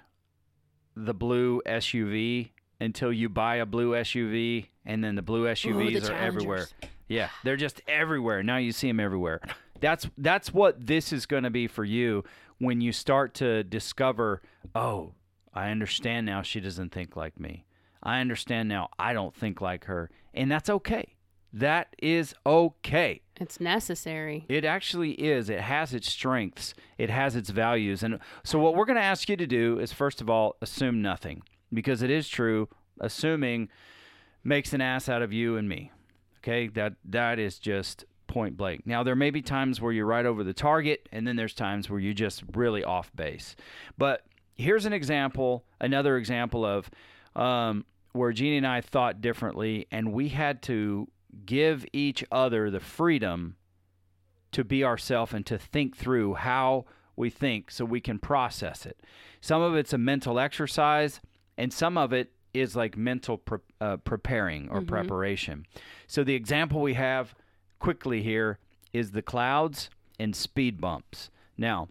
the 0.96 1.16
blue 1.16 1.64
SUV 1.66 2.52
until 2.80 3.12
you 3.12 3.28
buy 3.28 3.56
a 3.56 3.66
blue 3.66 3.94
SUV 3.94 4.68
and 4.86 5.04
then 5.04 5.16
the 5.16 5.24
blue 5.24 5.46
SUVs 5.46 6.04
the 6.04 6.14
are 6.14 6.18
everywhere. 6.18 6.68
Yeah, 7.08 7.30
they're 7.44 7.58
just 7.58 7.82
everywhere. 7.88 8.44
Now 8.44 8.58
you 8.58 8.72
see 8.72 8.88
them 8.88 9.00
everywhere. 9.00 9.42
That's 9.80 10.08
that's 10.20 10.54
what 10.54 10.86
this 10.86 11.12
is 11.12 11.26
going 11.26 11.44
to 11.44 11.50
be 11.50 11.66
for 11.66 11.84
you 11.84 12.24
when 12.60 12.82
you 12.82 12.92
start 12.92 13.34
to 13.36 13.64
discover, 13.64 14.44
oh, 14.76 15.14
I 15.56 15.72
understand 15.72 16.26
now 16.26 16.42
she 16.42 16.60
doesn't 16.60 16.92
think 16.92 17.16
like 17.16 17.40
me. 17.40 17.66
I 18.04 18.20
understand 18.20 18.70
now 18.70 18.90
I 19.00 19.14
don't 19.14 19.34
think 19.34 19.62
like 19.62 19.86
her, 19.86 20.12
and 20.34 20.52
that's 20.52 20.70
okay. 20.70 21.16
That 21.54 21.96
is 21.98 22.36
okay. 22.46 23.22
It's 23.40 23.62
necessary. 23.62 24.46
It 24.50 24.66
actually 24.66 25.12
is. 25.12 25.50
It 25.50 25.62
has 25.62 25.94
its 25.94 26.10
strengths, 26.10 26.74
it 26.98 27.10
has 27.10 27.38
its 27.38 27.50
values. 27.50 28.04
And 28.04 28.20
so, 28.44 28.60
what 28.60 28.76
we're 28.76 28.86
going 28.86 28.98
to 28.98 29.02
ask 29.02 29.30
you 29.30 29.38
to 29.38 29.48
do 29.48 29.80
is, 29.80 29.94
first 29.94 30.22
of 30.22 30.30
all, 30.30 30.58
assume 30.62 31.02
nothing 31.02 31.42
because 31.74 32.02
it 32.02 32.10
is 32.10 32.28
true. 32.28 32.68
Assuming 33.00 33.70
makes 34.44 34.74
an 34.74 34.82
ass 34.82 35.10
out 35.10 35.22
of 35.22 35.34
you 35.34 35.58
and 35.58 35.68
me. 35.68 35.92
Okay? 36.40 36.68
That 36.68 36.94
That 37.06 37.40
is 37.40 37.58
just 37.58 38.06
point 38.28 38.58
blank. 38.58 38.86
Now, 38.86 39.04
there 39.04 39.16
may 39.16 39.30
be 39.32 39.42
times 39.42 39.80
where 39.80 39.92
you're 39.92 40.06
right 40.06 40.26
over 40.26 40.44
the 40.44 40.54
target, 40.54 41.08
and 41.12 41.26
then 41.26 41.38
there's 41.38 41.54
times 41.54 41.90
where 41.90 42.00
you're 42.00 42.14
just 42.14 42.44
really 42.54 42.84
off 42.84 43.12
base. 43.16 43.56
But 43.98 44.26
here's 44.56 44.86
an 44.86 44.94
example, 44.94 45.66
another 45.80 46.18
example 46.18 46.66
of 46.66 46.90
um, 47.36 47.86
where 48.14 48.32
Jeannie 48.32 48.58
and 48.58 48.68
I 48.68 48.82
thought 48.82 49.22
differently, 49.22 49.88
and 49.92 50.14
we 50.14 50.30
had 50.30 50.62
to 50.64 51.08
give 51.46 51.86
each 51.92 52.24
other 52.32 52.72
the 52.72 52.80
freedom 52.80 53.58
to 54.54 54.64
be 54.64 54.84
ourselves 54.84 55.34
and 55.34 55.46
to 55.46 55.58
think 55.58 55.98
through 55.98 56.36
how 56.36 56.86
we 57.18 57.30
think 57.30 57.72
so 57.72 57.84
we 57.84 58.00
can 58.00 58.20
process 58.20 58.86
it. 58.86 59.00
Some 59.42 59.62
of 59.62 59.76
it's 59.76 59.94
a 59.94 59.98
mental 59.98 60.40
exercise, 60.40 61.20
and 61.58 61.72
some 61.74 61.98
of 61.98 62.14
it 62.14 62.32
is 62.54 62.76
like 62.76 62.98
mental 62.98 63.38
pre- 63.38 63.60
uh, 63.82 63.98
preparing 63.98 64.70
or 64.70 64.82
preparation. 64.82 65.66
So, 66.08 66.24
the 66.24 66.36
example 66.36 66.82
we 66.82 66.94
have 66.94 67.36
quickly 67.80 68.24
here 68.24 68.60
is 68.94 69.12
the 69.12 69.22
clouds 69.22 69.90
and 70.18 70.36
speed 70.36 70.80
bumps. 70.80 71.30
Now, 71.58 71.90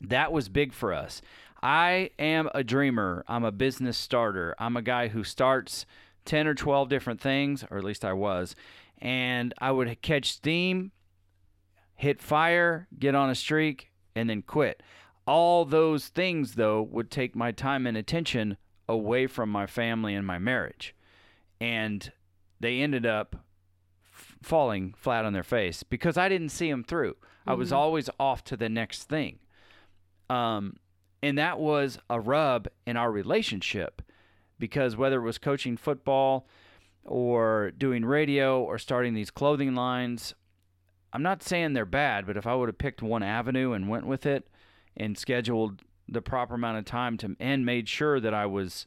that 0.00 0.32
was 0.32 0.48
big 0.48 0.72
for 0.72 0.92
us. 0.92 1.22
I 1.62 2.10
am 2.18 2.48
a 2.54 2.64
dreamer. 2.64 3.24
I'm 3.28 3.44
a 3.44 3.52
business 3.52 3.96
starter. 3.96 4.54
I'm 4.58 4.76
a 4.76 4.82
guy 4.82 5.08
who 5.08 5.24
starts 5.24 5.84
10 6.24 6.46
or 6.46 6.54
12 6.54 6.88
different 6.88 7.20
things, 7.20 7.64
or 7.70 7.78
at 7.78 7.84
least 7.84 8.04
I 8.04 8.12
was, 8.12 8.54
and 8.98 9.54
I 9.58 9.70
would 9.70 10.00
catch 10.02 10.32
steam, 10.32 10.92
hit 11.94 12.22
fire, 12.22 12.88
get 12.98 13.14
on 13.14 13.30
a 13.30 13.34
streak, 13.34 13.90
and 14.14 14.28
then 14.30 14.42
quit. 14.42 14.82
All 15.26 15.64
those 15.64 16.08
things, 16.08 16.54
though, 16.54 16.82
would 16.82 17.10
take 17.10 17.36
my 17.36 17.52
time 17.52 17.86
and 17.86 17.96
attention 17.96 18.56
away 18.88 19.26
from 19.26 19.50
my 19.50 19.66
family 19.66 20.14
and 20.14 20.26
my 20.26 20.38
marriage. 20.38 20.94
And 21.60 22.10
they 22.58 22.80
ended 22.80 23.06
up 23.06 23.36
f- 24.12 24.36
falling 24.42 24.94
flat 24.96 25.24
on 25.24 25.32
their 25.32 25.42
face 25.42 25.82
because 25.82 26.16
I 26.16 26.28
didn't 26.28 26.48
see 26.48 26.70
them 26.70 26.84
through. 26.84 27.16
I 27.46 27.54
was 27.54 27.72
always 27.72 28.08
off 28.18 28.44
to 28.44 28.56
the 28.56 28.68
next 28.68 29.04
thing. 29.04 29.38
Um, 30.28 30.76
and 31.22 31.38
that 31.38 31.58
was 31.58 31.98
a 32.08 32.20
rub 32.20 32.68
in 32.86 32.96
our 32.96 33.10
relationship 33.10 34.02
because 34.58 34.96
whether 34.96 35.20
it 35.20 35.24
was 35.24 35.38
coaching 35.38 35.76
football 35.76 36.46
or 37.04 37.72
doing 37.76 38.04
radio 38.04 38.62
or 38.62 38.78
starting 38.78 39.14
these 39.14 39.30
clothing 39.30 39.74
lines, 39.74 40.34
I'm 41.12 41.22
not 41.22 41.42
saying 41.42 41.72
they're 41.72 41.84
bad, 41.84 42.26
but 42.26 42.36
if 42.36 42.46
I 42.46 42.54
would 42.54 42.68
have 42.68 42.78
picked 42.78 43.02
one 43.02 43.22
avenue 43.22 43.72
and 43.72 43.88
went 43.88 44.06
with 44.06 44.26
it 44.26 44.48
and 44.96 45.18
scheduled 45.18 45.82
the 46.08 46.22
proper 46.22 46.54
amount 46.54 46.78
of 46.78 46.84
time 46.84 47.16
to 47.18 47.36
and 47.40 47.64
made 47.64 47.88
sure 47.88 48.20
that 48.20 48.34
I 48.34 48.46
was 48.46 48.86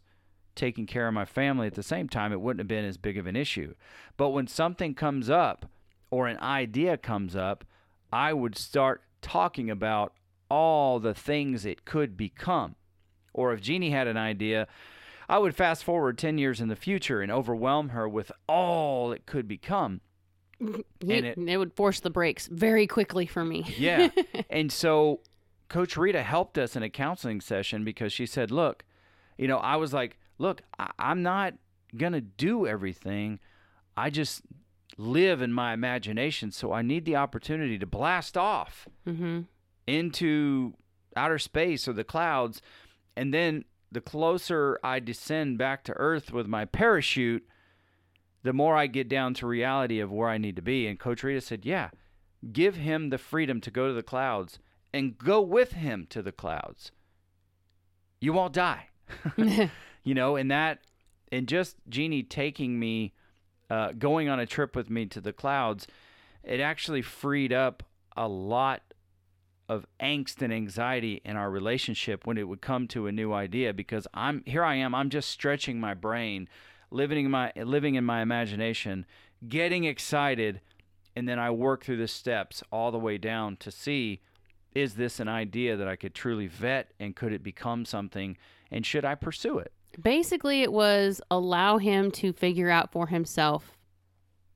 taking 0.56 0.86
care 0.86 1.08
of 1.08 1.14
my 1.14 1.26
family 1.26 1.68
at 1.68 1.74
the 1.74 1.84
same 1.84 2.08
time, 2.08 2.32
it 2.32 2.42
wouldn't 2.42 2.60
have 2.60 2.68
been 2.68 2.86
as 2.86 2.98
big 2.98 3.18
of 3.18 3.28
an 3.28 3.36
issue. 3.36 3.74
But 4.18 4.30
when 4.30 4.48
something 4.48 4.94
comes 4.94 5.30
up 5.30 5.66
or 6.12 6.28
an 6.28 6.38
idea 6.40 6.98
comes 6.98 7.36
up, 7.36 7.64
I 8.12 8.34
would 8.34 8.58
start 8.58 9.02
talking 9.22 9.70
about 9.70 10.14
all 10.54 11.00
the 11.00 11.14
things 11.16 11.66
it 11.66 11.84
could 11.86 12.16
become. 12.16 12.76
Or 13.34 13.54
if 13.54 13.62
Jeannie 13.62 13.90
had 13.90 14.08
an 14.08 14.18
idea, 14.18 14.68
I 15.28 15.40
would 15.40 15.56
fast 15.56 15.84
forward 15.84 16.18
10 16.18 16.38
years 16.38 16.62
in 16.62 16.68
the 16.68 16.76
future 16.76 17.22
and 17.22 17.32
overwhelm 17.32 17.90
her 17.90 18.08
with 18.08 18.32
all 18.48 19.12
it 19.12 19.26
could 19.26 19.48
become. 19.48 20.02
He- 20.60 20.86
And 21.02 21.26
it- 21.26 21.38
it 21.38 21.58
would 21.58 21.74
force 21.74 22.00
the 22.00 22.10
brakes 22.12 22.48
very 22.48 22.86
quickly 22.88 23.26
for 23.26 23.44
me. 23.44 23.64
Yeah. 23.78 24.10
and 24.50 24.72
so 24.72 25.22
Coach 25.70 25.98
Rita 25.98 26.22
helped 26.22 26.58
us 26.60 26.76
in 26.76 26.84
a 26.84 26.90
counseling 26.90 27.42
session 27.42 27.84
because 27.84 28.14
she 28.14 28.26
said, 28.28 28.52
Look, 28.52 28.84
you 29.38 29.48
know, 29.48 29.58
I 29.58 29.76
was 29.78 29.92
like, 29.94 30.18
Look, 30.38 30.62
I- 30.78 30.92
I'm 31.00 31.24
not 31.24 31.56
going 31.98 32.14
to 32.14 32.22
do 32.22 32.68
everything. 32.68 33.40
I 33.98 34.10
just 34.12 34.42
live 34.98 35.42
in 35.42 35.52
my 35.52 35.74
imagination. 35.74 36.52
So 36.52 36.72
I 36.72 36.82
need 36.84 37.06
the 37.06 37.16
opportunity 37.16 37.80
to 37.80 37.88
blast 37.88 38.38
off 38.38 38.88
hmm 39.06 39.42
into 39.88 40.74
outer 41.16 41.40
space 41.40 41.88
or 41.88 41.94
the 41.94 42.04
clouds. 42.04 42.62
And 43.16 43.34
then 43.34 43.66
the 43.92 44.02
closer 44.02 44.80
I 44.84 45.00
descend 45.00 45.58
back 45.58 45.84
to 45.86 45.94
Earth 45.94 46.32
with 46.32 46.48
my 46.48 46.66
parachute, 46.66 47.48
the 48.44 48.54
more 48.54 48.76
I 48.76 48.88
get 48.88 49.08
down 49.08 49.34
to 49.36 49.48
reality 49.48 50.00
of 50.00 50.12
where 50.12 50.30
I 50.30 50.38
need 50.38 50.56
to 50.56 50.62
be. 50.62 50.88
And 50.88 51.00
Coach 51.00 51.24
Rita 51.24 51.42
said, 51.42 51.66
Yeah, 51.66 51.90
give 52.52 52.76
him 52.76 53.10
the 53.10 53.18
freedom 53.18 53.62
to 53.62 53.72
go 53.72 53.88
to 53.88 53.94
the 53.94 54.04
clouds 54.04 54.60
and 54.94 55.18
go 55.18 55.42
with 55.42 55.74
him 55.74 56.08
to 56.10 56.22
the 56.22 56.32
clouds. 56.32 56.92
You 58.20 58.34
won't 58.34 58.54
die. 58.54 58.90
you 60.04 60.14
know, 60.14 60.36
and 60.36 60.52
that, 60.52 60.80
and 61.32 61.48
just 61.48 61.78
Jeannie 61.90 62.24
taking 62.24 62.80
me, 62.80 63.14
uh, 63.70 63.94
going 63.94 64.30
on 64.30 64.40
a 64.40 64.46
trip 64.46 64.76
with 64.76 64.90
me 64.90 65.06
to 65.08 65.22
the 65.22 65.34
clouds, 65.34 65.88
it 66.44 66.60
actually 66.60 67.02
freed 67.02 67.54
up 67.54 67.84
a 68.16 68.28
lot 68.28 68.93
of 69.74 69.86
angst 70.00 70.42
and 70.42 70.54
anxiety 70.54 71.22
in 71.26 71.36
our 71.36 71.50
relationship 71.50 72.26
when 72.26 72.38
it 72.38 72.48
would 72.48 72.62
come 72.62 72.88
to 72.88 73.08
a 73.08 73.12
new 73.12 73.34
idea 73.34 73.74
because 73.74 74.08
I'm 74.14 74.44
here 74.46 74.64
I 74.64 74.76
am 74.76 74.94
I'm 74.96 75.10
just 75.10 75.30
stretching 75.30 75.80
my 75.80 75.94
brain 75.94 76.48
living 76.92 77.26
in 77.26 77.32
my 77.32 77.52
living 77.56 77.96
in 77.96 78.04
my 78.04 78.22
imagination 78.22 79.06
getting 79.48 79.84
excited 79.84 80.62
and 81.16 81.28
then 81.28 81.40
I 81.40 81.52
work 81.52 81.84
through 81.84 81.98
the 81.98 82.08
steps 82.08 82.64
all 82.72 82.92
the 82.92 83.00
way 83.00 83.18
down 83.18 83.58
to 83.58 83.72
see 83.72 84.22
is 84.74 84.96
this 84.96 85.20
an 85.20 85.28
idea 85.28 85.76
that 85.78 85.88
I 85.88 85.96
could 85.96 86.16
truly 86.16 86.48
vet 86.48 86.92
and 87.00 87.16
could 87.16 87.34
it 87.34 87.44
become 87.44 87.86
something 87.86 88.38
and 88.72 88.86
should 88.86 89.06
I 89.06 89.16
pursue 89.16 89.60
it 89.60 89.74
Basically, 90.02 90.64
it 90.64 90.74
was 90.74 91.22
allow 91.30 91.78
him 91.78 92.10
to 92.12 92.34
figure 92.34 92.70
out 92.70 92.92
for 92.92 93.08
himself 93.08 93.78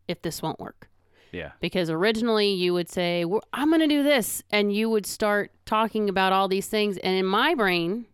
if 0.08 0.22
this 0.22 0.42
won't 0.42 0.60
work. 0.60 0.87
Yeah 1.32 1.52
Because 1.60 1.90
originally 1.90 2.54
you 2.54 2.74
would 2.74 2.90
say, 2.90 3.26
"Well, 3.26 3.44
I'm 3.54 3.70
going 3.70 3.82
to 3.82 3.88
do 3.88 4.04
this. 4.04 4.44
And 4.52 4.74
you 4.74 4.90
would 4.90 5.06
start 5.06 5.52
talking 5.66 6.10
about 6.10 6.34
all 6.34 6.48
these 6.48 6.68
things. 6.68 6.98
And 6.98 7.16
in 7.16 7.26
my 7.26 7.54
brain, 7.54 8.06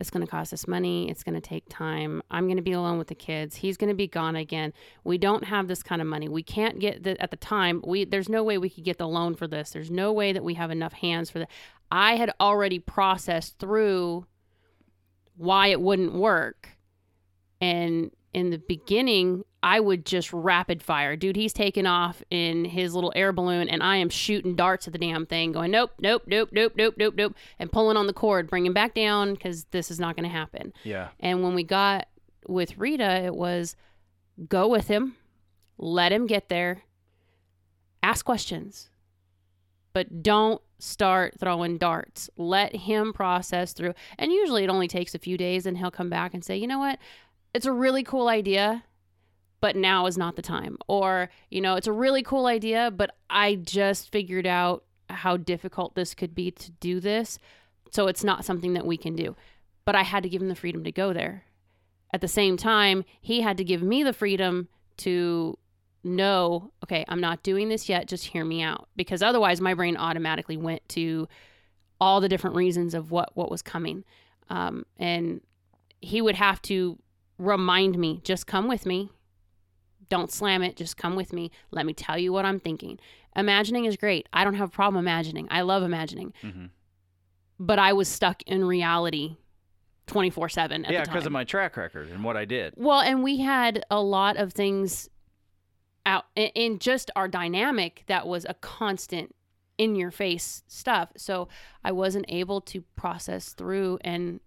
it's 0.00 0.10
going 0.10 0.24
to 0.24 0.30
cost 0.30 0.52
us 0.52 0.68
money. 0.68 1.10
It's 1.10 1.24
going 1.24 1.34
to 1.34 1.40
take 1.40 1.64
time. 1.68 2.22
I'm 2.30 2.44
going 2.44 2.56
to 2.56 2.62
be 2.62 2.72
alone 2.72 2.98
with 2.98 3.08
the 3.08 3.16
kids. 3.16 3.56
He's 3.56 3.76
going 3.76 3.88
to 3.88 3.96
be 3.96 4.06
gone 4.06 4.36
again. 4.36 4.72
We 5.02 5.18
don't 5.18 5.44
have 5.44 5.66
this 5.66 5.82
kind 5.82 6.00
of 6.00 6.06
money. 6.06 6.28
We 6.28 6.42
can't 6.42 6.78
get 6.78 7.02
the, 7.02 7.20
at 7.20 7.30
the 7.30 7.36
time. 7.36 7.82
We 7.84 8.04
there's 8.04 8.28
no 8.28 8.44
way 8.44 8.58
we 8.58 8.70
could 8.70 8.84
get 8.84 8.98
the 8.98 9.08
loan 9.08 9.34
for 9.34 9.48
this. 9.48 9.70
There's 9.70 9.90
no 9.90 10.12
way 10.12 10.32
that 10.32 10.44
we 10.44 10.54
have 10.54 10.70
enough 10.70 10.92
hands 10.92 11.30
for 11.30 11.40
that. 11.40 11.50
I 11.90 12.16
had 12.16 12.30
already 12.40 12.78
processed 12.78 13.58
through 13.58 14.26
why 15.36 15.68
it 15.68 15.80
wouldn't 15.80 16.14
work. 16.14 16.76
And 17.60 18.12
in 18.34 18.50
the 18.50 18.58
beginning, 18.58 19.44
I 19.62 19.80
would 19.80 20.04
just 20.04 20.32
rapid 20.32 20.82
fire. 20.82 21.16
Dude, 21.16 21.36
he's 21.36 21.52
taking 21.52 21.86
off 21.86 22.22
in 22.30 22.64
his 22.64 22.94
little 22.94 23.12
air 23.16 23.32
balloon, 23.32 23.68
and 23.68 23.82
I 23.82 23.96
am 23.96 24.08
shooting 24.08 24.54
darts 24.54 24.86
at 24.86 24.92
the 24.92 24.98
damn 24.98 25.26
thing, 25.26 25.52
going, 25.52 25.70
nope, 25.70 25.92
nope, 25.98 26.22
nope, 26.26 26.50
nope, 26.52 26.74
nope, 26.76 26.94
nope, 26.96 27.14
nope, 27.16 27.34
and 27.58 27.72
pulling 27.72 27.96
on 27.96 28.06
the 28.06 28.12
cord, 28.12 28.48
bringing 28.48 28.72
back 28.72 28.94
down 28.94 29.34
because 29.34 29.64
this 29.70 29.90
is 29.90 29.98
not 29.98 30.16
going 30.16 30.28
to 30.28 30.34
happen. 30.34 30.72
yeah 30.84 31.08
And 31.20 31.42
when 31.42 31.54
we 31.54 31.64
got 31.64 32.06
with 32.46 32.76
Rita, 32.78 33.24
it 33.24 33.34
was 33.34 33.76
go 34.48 34.68
with 34.68 34.88
him, 34.88 35.16
let 35.78 36.12
him 36.12 36.26
get 36.26 36.48
there, 36.48 36.82
ask 38.02 38.24
questions, 38.24 38.90
but 39.92 40.22
don't 40.22 40.60
start 40.78 41.34
throwing 41.38 41.78
darts. 41.78 42.30
Let 42.36 42.74
him 42.74 43.12
process 43.12 43.72
through. 43.72 43.94
And 44.18 44.32
usually 44.32 44.64
it 44.64 44.70
only 44.70 44.88
takes 44.88 45.14
a 45.14 45.18
few 45.18 45.36
days, 45.36 45.66
and 45.66 45.76
he'll 45.76 45.90
come 45.90 46.10
back 46.10 46.34
and 46.34 46.44
say, 46.44 46.56
you 46.56 46.66
know 46.66 46.78
what? 46.78 46.98
It's 47.54 47.66
a 47.66 47.72
really 47.72 48.02
cool 48.02 48.28
idea, 48.28 48.84
but 49.60 49.76
now 49.76 50.06
is 50.06 50.18
not 50.18 50.36
the 50.36 50.42
time. 50.42 50.78
Or, 50.86 51.30
you 51.50 51.60
know, 51.60 51.74
it's 51.74 51.86
a 51.86 51.92
really 51.92 52.22
cool 52.22 52.46
idea, 52.46 52.90
but 52.90 53.16
I 53.28 53.56
just 53.56 54.12
figured 54.12 54.46
out 54.46 54.84
how 55.10 55.36
difficult 55.36 55.94
this 55.94 56.14
could 56.14 56.34
be 56.34 56.50
to 56.50 56.70
do 56.72 57.00
this. 57.00 57.38
So 57.90 58.06
it's 58.06 58.24
not 58.24 58.44
something 58.44 58.74
that 58.74 58.86
we 58.86 58.96
can 58.96 59.16
do. 59.16 59.34
But 59.84 59.96
I 59.96 60.02
had 60.02 60.22
to 60.22 60.28
give 60.28 60.42
him 60.42 60.48
the 60.48 60.54
freedom 60.54 60.84
to 60.84 60.92
go 60.92 61.12
there. 61.12 61.44
At 62.12 62.20
the 62.20 62.28
same 62.28 62.56
time, 62.56 63.04
he 63.20 63.40
had 63.40 63.56
to 63.58 63.64
give 63.64 63.82
me 63.82 64.02
the 64.02 64.12
freedom 64.12 64.68
to 64.98 65.58
know, 66.04 66.70
okay, 66.84 67.04
I'm 67.08 67.20
not 67.20 67.42
doing 67.42 67.68
this 67.68 67.88
yet, 67.88 68.08
just 68.08 68.26
hear 68.26 68.44
me 68.44 68.62
out. 68.62 68.88
Because 68.96 69.22
otherwise 69.22 69.60
my 69.60 69.74
brain 69.74 69.96
automatically 69.96 70.56
went 70.56 70.86
to 70.90 71.28
all 72.00 72.20
the 72.20 72.28
different 72.28 72.56
reasons 72.56 72.94
of 72.94 73.10
what 73.10 73.30
what 73.34 73.50
was 73.50 73.62
coming. 73.62 74.04
Um, 74.50 74.86
and 74.98 75.40
he 76.00 76.22
would 76.22 76.36
have 76.36 76.62
to 76.62 76.98
remind 77.38 77.98
me, 77.98 78.20
just 78.24 78.46
come 78.46 78.68
with 78.68 78.84
me. 78.86 79.10
Don't 80.08 80.32
slam 80.32 80.62
it, 80.62 80.76
just 80.76 80.96
come 80.96 81.16
with 81.16 81.32
me. 81.32 81.50
Let 81.70 81.86
me 81.86 81.92
tell 81.92 82.18
you 82.18 82.32
what 82.32 82.44
I'm 82.44 82.58
thinking. 82.60 82.98
Imagining 83.36 83.84
is 83.84 83.96
great. 83.96 84.28
I 84.32 84.42
don't 84.44 84.54
have 84.54 84.68
a 84.68 84.72
problem 84.72 85.04
imagining. 85.04 85.46
I 85.50 85.60
love 85.62 85.82
imagining. 85.82 86.32
Mhm. 86.42 86.70
But 87.60 87.78
I 87.78 87.92
was 87.92 88.08
stuck 88.08 88.42
in 88.44 88.64
reality 88.64 89.36
24 90.06 90.48
7 90.48 90.86
yeah 90.88 91.04
because 91.04 91.26
of 91.26 91.32
my 91.32 91.44
track 91.44 91.76
record 91.76 92.08
and 92.08 92.24
what 92.24 92.34
I 92.34 92.46
did 92.46 92.72
Well, 92.78 93.00
and 93.00 93.22
we 93.22 93.38
had 93.40 93.84
a 93.90 94.00
lot 94.00 94.38
of 94.38 94.54
things 94.54 95.10
out 96.06 96.24
in 96.34 96.78
just 96.78 97.10
our 97.14 97.28
dynamic 97.28 98.04
that 98.06 98.26
was 98.26 98.46
a 98.48 98.54
constant 98.54 99.34
in 99.76 99.94
your 99.94 100.10
face 100.10 100.62
stuff. 100.66 101.10
So 101.18 101.48
I 101.84 101.92
wasn't 101.92 102.24
able 102.28 102.62
to 102.62 102.80
process 102.96 103.52
through 103.52 103.98
and 104.00 104.40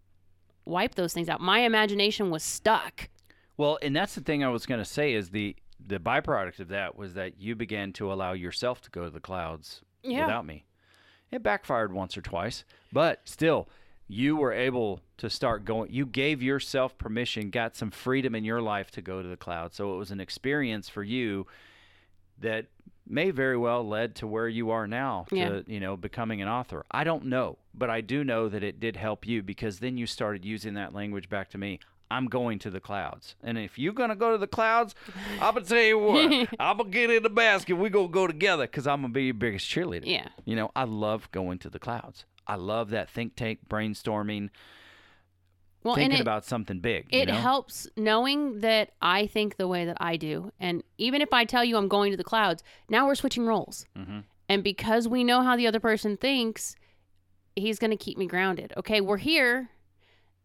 wipe 0.65 0.95
those 0.95 1.13
things 1.13 1.29
out. 1.29 1.41
My 1.41 1.59
imagination 1.59 2.29
was 2.29 2.43
stuck. 2.43 3.09
Well, 3.57 3.77
and 3.81 3.95
that's 3.95 4.15
the 4.15 4.21
thing 4.21 4.43
I 4.43 4.49
was 4.49 4.65
going 4.65 4.79
to 4.79 4.85
say 4.85 5.13
is 5.13 5.29
the 5.29 5.55
the 5.85 5.99
byproduct 5.99 6.59
of 6.59 6.67
that 6.67 6.95
was 6.95 7.15
that 7.15 7.39
you 7.39 7.55
began 7.55 7.91
to 7.93 8.13
allow 8.13 8.33
yourself 8.33 8.81
to 8.81 8.91
go 8.91 9.03
to 9.03 9.09
the 9.09 9.19
clouds 9.19 9.81
Yeah. 10.03 10.21
without 10.25 10.45
me. 10.45 10.65
It 11.31 11.41
backfired 11.41 11.91
once 11.91 12.15
or 12.15 12.21
twice, 12.21 12.65
but 12.93 13.21
still 13.25 13.67
you 14.07 14.35
were 14.35 14.51
able 14.53 14.99
to 15.17 15.29
start 15.29 15.65
going 15.65 15.91
you 15.91 16.05
gave 16.05 16.43
yourself 16.43 16.97
permission, 16.97 17.49
got 17.49 17.75
some 17.75 17.89
freedom 17.89 18.35
in 18.35 18.43
your 18.43 18.61
life 18.61 18.91
to 18.91 19.01
go 19.01 19.21
to 19.23 19.27
the 19.27 19.37
clouds. 19.37 19.75
So 19.77 19.93
it 19.95 19.97
was 19.97 20.11
an 20.11 20.19
experience 20.19 20.87
for 20.89 21.03
you 21.03 21.47
that 22.39 22.65
may 23.07 23.31
very 23.31 23.57
well 23.57 23.87
led 23.87 24.15
to 24.15 24.27
where 24.27 24.47
you 24.47 24.69
are 24.69 24.87
now 24.87 25.25
to 25.29 25.35
Yeah. 25.35 25.59
you 25.65 25.79
know 25.79 25.97
becoming 25.97 26.41
an 26.41 26.47
author 26.47 26.85
i 26.91 27.03
don't 27.03 27.25
know 27.25 27.57
but 27.73 27.89
i 27.89 28.01
do 28.01 28.23
know 28.23 28.47
that 28.49 28.63
it 28.63 28.79
did 28.79 28.95
help 28.95 29.25
you 29.27 29.41
because 29.41 29.79
then 29.79 29.97
you 29.97 30.05
started 30.05 30.43
using 30.45 30.73
that 30.73 30.93
language 30.93 31.29
back 31.29 31.49
to 31.49 31.57
me 31.57 31.79
i'm 32.09 32.25
going 32.27 32.59
to 32.59 32.69
the 32.69 32.79
clouds 32.79 33.35
and 33.41 33.57
if 33.57 33.79
you're 33.79 33.93
going 33.93 34.09
to 34.09 34.15
go 34.15 34.31
to 34.31 34.37
the 34.37 34.47
clouds 34.47 34.93
i'm 35.41 35.53
going 35.53 35.63
to 35.65 35.69
tell 35.69 35.81
you 35.83 35.97
what 35.99 36.47
i'm 36.59 36.77
going 36.77 36.91
to 36.91 36.97
get 36.97 37.09
in 37.09 37.23
the 37.23 37.29
basket 37.29 37.73
we're 37.75 37.89
going 37.89 38.07
to 38.07 38.13
go 38.13 38.27
together 38.27 38.63
because 38.63 38.85
i'm 38.87 39.01
going 39.01 39.11
to 39.11 39.15
be 39.17 39.23
your 39.25 39.33
biggest 39.33 39.67
cheerleader 39.69 40.05
Yeah. 40.05 40.27
you 40.45 40.55
know 40.55 40.71
i 40.75 40.83
love 40.83 41.29
going 41.31 41.57
to 41.59 41.69
the 41.69 41.79
clouds 41.79 42.25
I 42.47 42.55
love 42.55 42.89
that 42.89 43.09
think 43.09 43.35
tank 43.35 43.59
brainstorming, 43.69 44.49
well, 45.83 45.95
thinking 45.95 46.17
it, 46.17 46.21
about 46.21 46.43
something 46.43 46.79
big. 46.79 47.05
you 47.11 47.21
it 47.21 47.27
know? 47.27 47.35
helps 47.35 47.87
knowing 47.95 48.59
that 48.61 48.91
I 49.01 49.27
think 49.27 49.57
the 49.57 49.67
way 49.67 49.85
that 49.85 49.97
I 49.99 50.17
do. 50.17 50.51
And 50.59 50.83
even 50.97 51.21
if 51.21 51.33
I 51.33 51.45
tell 51.45 51.63
you 51.63 51.77
I'm 51.77 51.87
going 51.87 52.11
to 52.11 52.17
the 52.17 52.23
clouds, 52.23 52.63
now 52.89 53.05
we're 53.07 53.15
switching 53.15 53.45
roles. 53.45 53.85
Mhm. 53.97 54.23
And 54.49 54.63
because 54.63 55.07
we 55.07 55.23
know 55.23 55.43
how 55.43 55.55
the 55.55 55.67
other 55.67 55.79
person 55.79 56.17
thinks, 56.17 56.75
he's 57.55 57.79
going 57.79 57.91
to 57.91 57.97
keep 57.97 58.17
me 58.17 58.25
grounded. 58.27 58.73
Okay, 58.77 59.01
we're 59.01 59.17
here. 59.17 59.69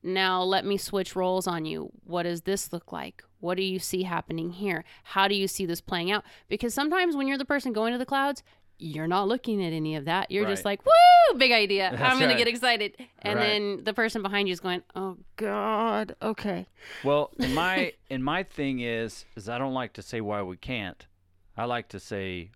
Now 0.03 0.43
let 0.43 0.65
me 0.65 0.77
switch 0.77 1.17
roles 1.17 1.47
on 1.47 1.65
you. 1.65 1.91
What 2.05 2.25
does 2.25 2.43
this 2.43 2.73
look 2.73 2.93
like? 2.93 3.25
What 3.41 3.57
do 3.57 3.63
you 3.63 3.79
see 3.79 4.05
happening 4.05 4.51
here? 4.51 4.85
How 5.03 5.27
do 5.29 5.35
you 5.35 5.49
see 5.49 5.67
this 5.67 5.81
playing 5.81 6.11
out? 6.11 6.25
Because 6.49 6.75
sometimes 6.75 7.17
when 7.17 7.27
you're 7.27 7.39
the 7.39 7.45
person 7.45 7.73
going 7.73 7.93
to 7.93 7.99
the 7.99 8.07
clouds, 8.07 8.43
you're 8.79 9.07
not 9.09 9.27
looking 9.27 9.65
at 9.65 9.73
any 9.73 9.97
of 9.97 10.05
that. 10.05 10.31
You're 10.31 10.47
just 10.47 10.65
like, 10.65 10.85
woo, 10.85 11.39
big 11.39 11.51
idea. 11.51 11.91
That's 11.91 12.03
I'm 12.03 12.19
going 12.19 12.29
right. 12.29 12.35
to 12.35 12.45
get 12.45 12.47
excited. 12.49 12.95
And 13.23 13.39
Right. 13.39 13.47
then 13.47 13.85
the 13.85 13.95
person 13.95 14.23
behind 14.23 14.49
you 14.49 14.53
is 14.53 14.61
going, 14.61 14.83
oh, 14.95 15.17
God. 15.37 16.15
Okay. 16.21 16.67
Well, 17.03 17.31
my 17.39 17.93
and 18.11 18.23
my 18.23 18.43
thing 18.43 18.81
is 18.81 19.25
is 19.35 19.49
I 19.49 19.57
don't 19.59 19.73
like 19.75 19.95
to 19.95 20.03
say 20.03 20.21
why 20.21 20.43
we 20.43 20.57
can't. 20.59 21.07
I 21.57 21.65
like 21.65 21.89
to 21.89 22.01
say 22.01 22.51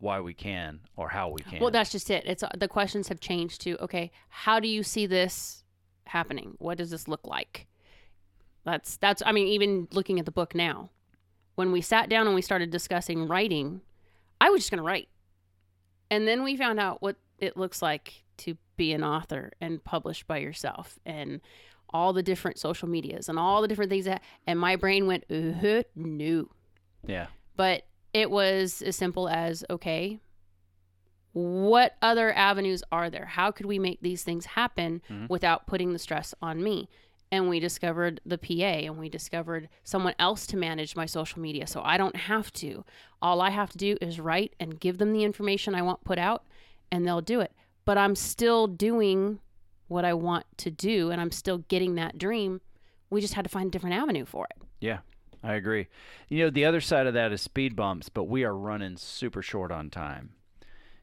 why 0.00 0.20
we 0.20 0.34
can 0.34 0.80
or 0.96 1.08
how 1.08 1.28
we 1.28 1.42
can. 1.42 1.60
Well, 1.60 1.70
that's 1.70 1.92
just 1.92 2.10
it. 2.10 2.24
It's 2.26 2.42
uh, 2.42 2.48
the 2.56 2.68
questions 2.68 3.08
have 3.08 3.20
changed 3.20 3.60
to 3.62 3.82
okay, 3.82 4.10
how 4.28 4.58
do 4.58 4.68
you 4.68 4.82
see 4.82 5.06
this 5.06 5.62
happening? 6.04 6.54
What 6.58 6.78
does 6.78 6.90
this 6.90 7.06
look 7.06 7.26
like? 7.26 7.66
That's 8.64 8.96
that's 8.96 9.22
I 9.24 9.32
mean 9.32 9.46
even 9.48 9.88
looking 9.92 10.18
at 10.18 10.24
the 10.24 10.32
book 10.32 10.54
now. 10.54 10.90
When 11.54 11.72
we 11.72 11.80
sat 11.80 12.08
down 12.08 12.26
and 12.26 12.34
we 12.34 12.42
started 12.42 12.70
discussing 12.70 13.28
writing, 13.28 13.82
I 14.40 14.50
was 14.50 14.62
just 14.62 14.70
going 14.70 14.78
to 14.78 14.84
write. 14.84 15.08
And 16.10 16.26
then 16.26 16.42
we 16.42 16.56
found 16.56 16.80
out 16.80 17.02
what 17.02 17.16
it 17.38 17.56
looks 17.56 17.82
like 17.82 18.24
to 18.38 18.56
be 18.76 18.92
an 18.92 19.04
author 19.04 19.52
and 19.60 19.84
publish 19.84 20.24
by 20.24 20.38
yourself 20.38 20.98
and 21.04 21.40
all 21.90 22.12
the 22.12 22.22
different 22.22 22.58
social 22.58 22.88
medias 22.88 23.28
and 23.28 23.38
all 23.38 23.60
the 23.60 23.68
different 23.68 23.90
things 23.90 24.06
that 24.06 24.22
and 24.46 24.58
my 24.58 24.76
brain 24.76 25.06
went 25.06 25.24
uh 25.30 25.82
no 25.96 26.48
yeah. 27.06 27.26
but 27.56 27.84
it 28.12 28.30
was 28.30 28.82
as 28.82 28.96
simple 28.96 29.28
as 29.28 29.64
okay 29.70 30.18
what 31.32 31.94
other 32.02 32.32
avenues 32.32 32.82
are 32.90 33.08
there? 33.08 33.26
How 33.26 33.52
could 33.52 33.66
we 33.66 33.78
make 33.78 34.00
these 34.02 34.24
things 34.24 34.46
happen 34.46 35.00
Mhm. 35.08 35.28
without 35.28 35.66
putting 35.66 35.92
the 35.92 35.98
stress 35.98 36.34
on 36.42 36.62
me? 36.62 36.88
And 37.30 37.48
we 37.48 37.60
discovered 37.60 38.20
the 38.26 38.36
PA 38.38 38.84
and 38.86 38.98
we 38.98 39.08
discovered 39.08 39.68
someone 39.84 40.16
else 40.18 40.44
to 40.48 40.56
manage 40.56 40.96
my 40.96 41.06
social 41.06 41.40
media 41.40 41.68
so 41.68 41.80
I 41.84 41.96
don't 41.96 42.16
have 42.16 42.52
to. 42.54 42.84
All 43.22 43.40
I 43.40 43.50
have 43.50 43.70
to 43.70 43.78
do 43.78 43.96
is 44.00 44.18
write 44.18 44.54
and 44.58 44.80
give 44.80 44.98
them 44.98 45.12
the 45.12 45.22
information 45.22 45.72
I 45.76 45.82
want 45.82 46.02
put 46.02 46.18
out 46.18 46.44
and 46.90 47.06
they'll 47.06 47.20
do 47.20 47.40
it. 47.40 47.52
But 47.84 47.96
I'm 47.96 48.16
still 48.16 48.66
doing 48.66 49.38
what 49.86 50.04
I 50.04 50.12
want 50.14 50.46
to 50.58 50.70
do 50.72 51.12
and 51.12 51.20
I'm 51.20 51.30
still 51.30 51.58
getting 51.58 51.94
that 51.94 52.18
dream. 52.18 52.60
We 53.08 53.20
just 53.20 53.34
had 53.34 53.44
to 53.44 53.48
find 53.48 53.68
a 53.68 53.70
different 53.70 53.94
avenue 53.94 54.24
for 54.24 54.46
it. 54.50 54.60
Yeah. 54.80 54.98
I 55.42 55.54
agree. 55.54 55.88
You 56.28 56.44
know, 56.44 56.50
the 56.50 56.64
other 56.64 56.80
side 56.80 57.06
of 57.06 57.14
that 57.14 57.32
is 57.32 57.40
speed 57.40 57.74
bumps, 57.74 58.08
but 58.08 58.24
we 58.24 58.44
are 58.44 58.54
running 58.54 58.96
super 58.96 59.42
short 59.42 59.72
on 59.72 59.90
time. 59.90 60.30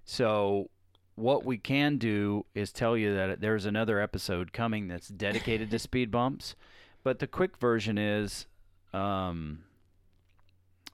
So 0.05 0.69
what 1.15 1.43
we 1.43 1.57
can 1.57 1.97
do 1.97 2.45
is 2.53 2.71
tell 2.71 2.95
you 2.95 3.15
that 3.15 3.41
there's 3.41 3.65
another 3.65 3.99
episode 3.99 4.53
coming 4.53 4.87
that's 4.87 5.07
dedicated 5.07 5.71
to 5.71 5.79
speed 5.79 6.11
bumps, 6.11 6.55
but 7.03 7.19
the 7.19 7.27
quick 7.27 7.57
version 7.57 7.97
is 7.97 8.45
um 8.93 9.63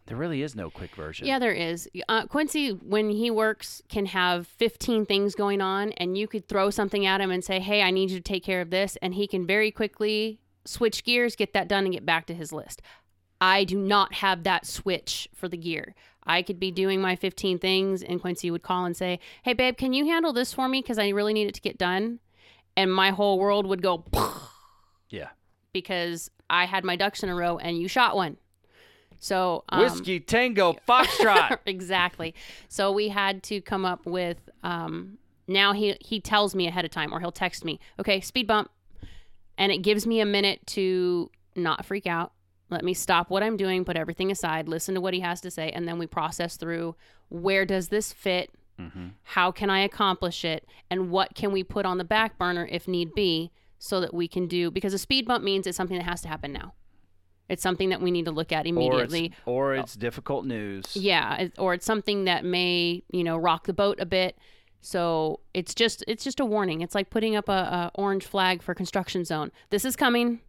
there 0.06 0.18
really 0.18 0.42
is 0.42 0.54
no 0.56 0.70
quick 0.70 0.96
version. 0.96 1.26
Yeah, 1.26 1.40
there 1.40 1.54
is. 1.54 1.90
Uh, 2.10 2.26
Quincy, 2.26 2.72
when 2.72 3.10
he 3.10 3.32
works, 3.32 3.82
can 3.88 4.06
have 4.08 4.48
15 4.48 5.06
things 5.06 5.34
going 5.34 5.62
on, 5.62 5.94
and 5.94 6.18
you 6.18 6.28
could 6.28 6.48
throw 6.50 6.70
something 6.70 7.06
at 7.06 7.22
him 7.22 7.32
and 7.32 7.42
say, 7.42 7.60
Hey, 7.62 7.82
I 7.82 7.90
need 7.90 8.12
you 8.12 8.18
to 8.18 8.22
take 8.22 8.44
care 8.44 8.60
of 8.60 8.70
this. 8.70 8.98
And 9.02 9.14
he 9.14 9.28
can 9.28 9.48
very 9.48 9.72
quickly 9.72 10.40
switch 10.66 11.06
gears, 11.06 11.38
get 11.38 11.54
that 11.54 11.70
done, 11.70 11.86
and 11.86 11.94
get 11.94 12.06
back 12.06 12.26
to 12.28 12.34
his 12.34 12.52
list. 12.52 12.82
I 13.46 13.64
do 13.66 13.78
not 13.78 14.14
have 14.16 14.44
that 14.44 14.66
switch 14.66 15.28
for 15.36 15.50
the 15.50 15.58
gear. 15.58 15.96
I 16.26 16.42
could 16.42 16.60
be 16.60 16.72
doing 16.72 17.02
my 17.02 17.18
15 17.18 17.60
things, 17.60 18.02
and 18.02 18.22
Quincy 18.22 18.50
would 18.50 18.64
call 18.64 18.86
and 18.86 18.96
say, 18.96 19.20
Hey, 19.44 19.52
babe, 19.54 19.76
can 19.76 19.92
you 19.92 20.06
handle 20.06 20.32
this 20.32 20.54
for 20.54 20.70
me? 20.70 20.82
Because 20.82 20.98
I 20.98 21.10
really 21.10 21.34
need 21.34 21.48
it 21.48 21.54
to 21.56 21.62
get 21.62 21.78
done. 21.78 22.20
And 22.78 22.94
my 22.94 23.10
whole 23.12 23.38
world 23.38 23.68
would 23.68 23.82
go 23.82 24.06
Yeah. 25.10 25.30
because 25.74 26.32
I 26.50 26.66
had 26.66 26.84
my 26.86 26.96
ducks 26.96 27.22
in 27.24 27.30
a 27.30 27.36
row 27.36 27.58
and 27.58 27.78
you 27.78 27.88
shot 27.90 28.16
one. 28.16 28.38
So, 29.20 29.64
um, 29.70 29.82
Whiskey 29.82 30.20
Tango 30.22 30.74
Foxtrot. 30.88 31.60
exactly. 31.66 32.34
So 32.70 32.92
we 32.92 33.10
had 33.10 33.44
to 33.44 33.60
come 33.62 33.84
up 33.86 34.06
with. 34.06 34.38
Um, 34.64 35.18
now 35.48 35.74
he 35.74 35.96
he 36.00 36.20
tells 36.22 36.56
me 36.56 36.68
ahead 36.68 36.86
of 36.86 36.92
time, 36.92 37.14
or 37.14 37.20
he'll 37.20 37.32
text 37.32 37.64
me. 37.66 37.80
Okay, 38.00 38.22
speed 38.22 38.48
bump, 38.48 38.70
and 39.58 39.72
it 39.72 39.80
gives 39.80 40.08
me 40.08 40.20
a 40.22 40.26
minute 40.26 40.66
to 40.68 41.30
not 41.56 41.86
freak 41.86 42.08
out. 42.08 42.32
Let 42.74 42.84
me 42.84 42.94
stop 42.94 43.30
what 43.30 43.44
I'm 43.44 43.56
doing, 43.58 43.86
put 43.86 43.96
everything 43.96 44.32
aside, 44.32 44.68
listen 44.68 44.96
to 44.96 45.02
what 45.02 45.14
he 45.14 45.20
has 45.22 45.40
to 45.42 45.52
say, 45.52 45.70
and 45.70 45.88
then 45.88 45.98
we 46.00 46.08
process 46.08 46.58
through 46.58 46.96
where 47.30 47.66
does 47.66 47.88
this 47.90 48.12
fit? 48.12 48.50
mm-hmm. 48.80 49.08
How 49.24 49.52
can 49.52 49.70
I 49.70 49.80
accomplish 49.82 50.44
it? 50.44 50.68
And 50.90 51.10
what 51.12 51.36
can 51.36 51.52
we 51.52 51.64
put 51.64 51.86
on 51.86 51.98
the 52.00 52.04
back 52.04 52.38
burner 52.38 52.68
if 52.72 52.88
need 52.88 53.14
be 53.14 53.52
so 53.80 54.00
that 54.02 54.14
we 54.14 54.28
can 54.28 54.48
do 54.48 54.72
because 54.72 54.94
a 54.94 54.98
speed 54.98 55.28
bump 55.28 55.44
means 55.44 55.68
it's 55.68 55.78
something 55.78 55.98
that 55.98 56.06
has 56.06 56.22
to 56.22 56.28
happen 56.28 56.52
now. 56.52 56.74
It's 57.50 57.62
something 57.62 57.90
that 57.90 58.02
we 58.02 58.10
need 58.10 58.26
to 58.26 58.32
look 58.32 58.52
at 58.52 58.66
Or 58.66 58.70
immediately. 58.70 59.26
it's, 59.28 59.36
or 59.46 59.76
it's 59.76 59.96
difficult 59.96 60.46
news. 60.46 60.96
Yeah, 60.96 61.36
it- 61.38 61.54
or 61.60 61.74
it's 61.74 61.86
something 61.86 62.24
that 62.26 62.44
may, 62.46 63.04
you 63.12 63.24
know, 63.24 63.38
rock 63.38 63.68
the 63.68 63.74
boat 63.74 64.00
a 64.00 64.06
bit. 64.06 64.38
So 64.82 65.40
it's 65.54 65.74
just 65.76 66.04
it's 66.08 66.24
just 66.24 66.40
a 66.40 66.46
warning. 66.46 66.82
It's 66.82 66.96
like 66.96 67.10
putting 67.10 67.36
up 67.36 67.48
a, 67.50 67.52
a 67.52 67.92
orange 67.96 68.26
flag 68.26 68.62
for 68.62 68.74
construction 68.74 69.24
zone. 69.24 69.52
This 69.70 69.86
is 69.86 69.96
coming. 69.96 70.42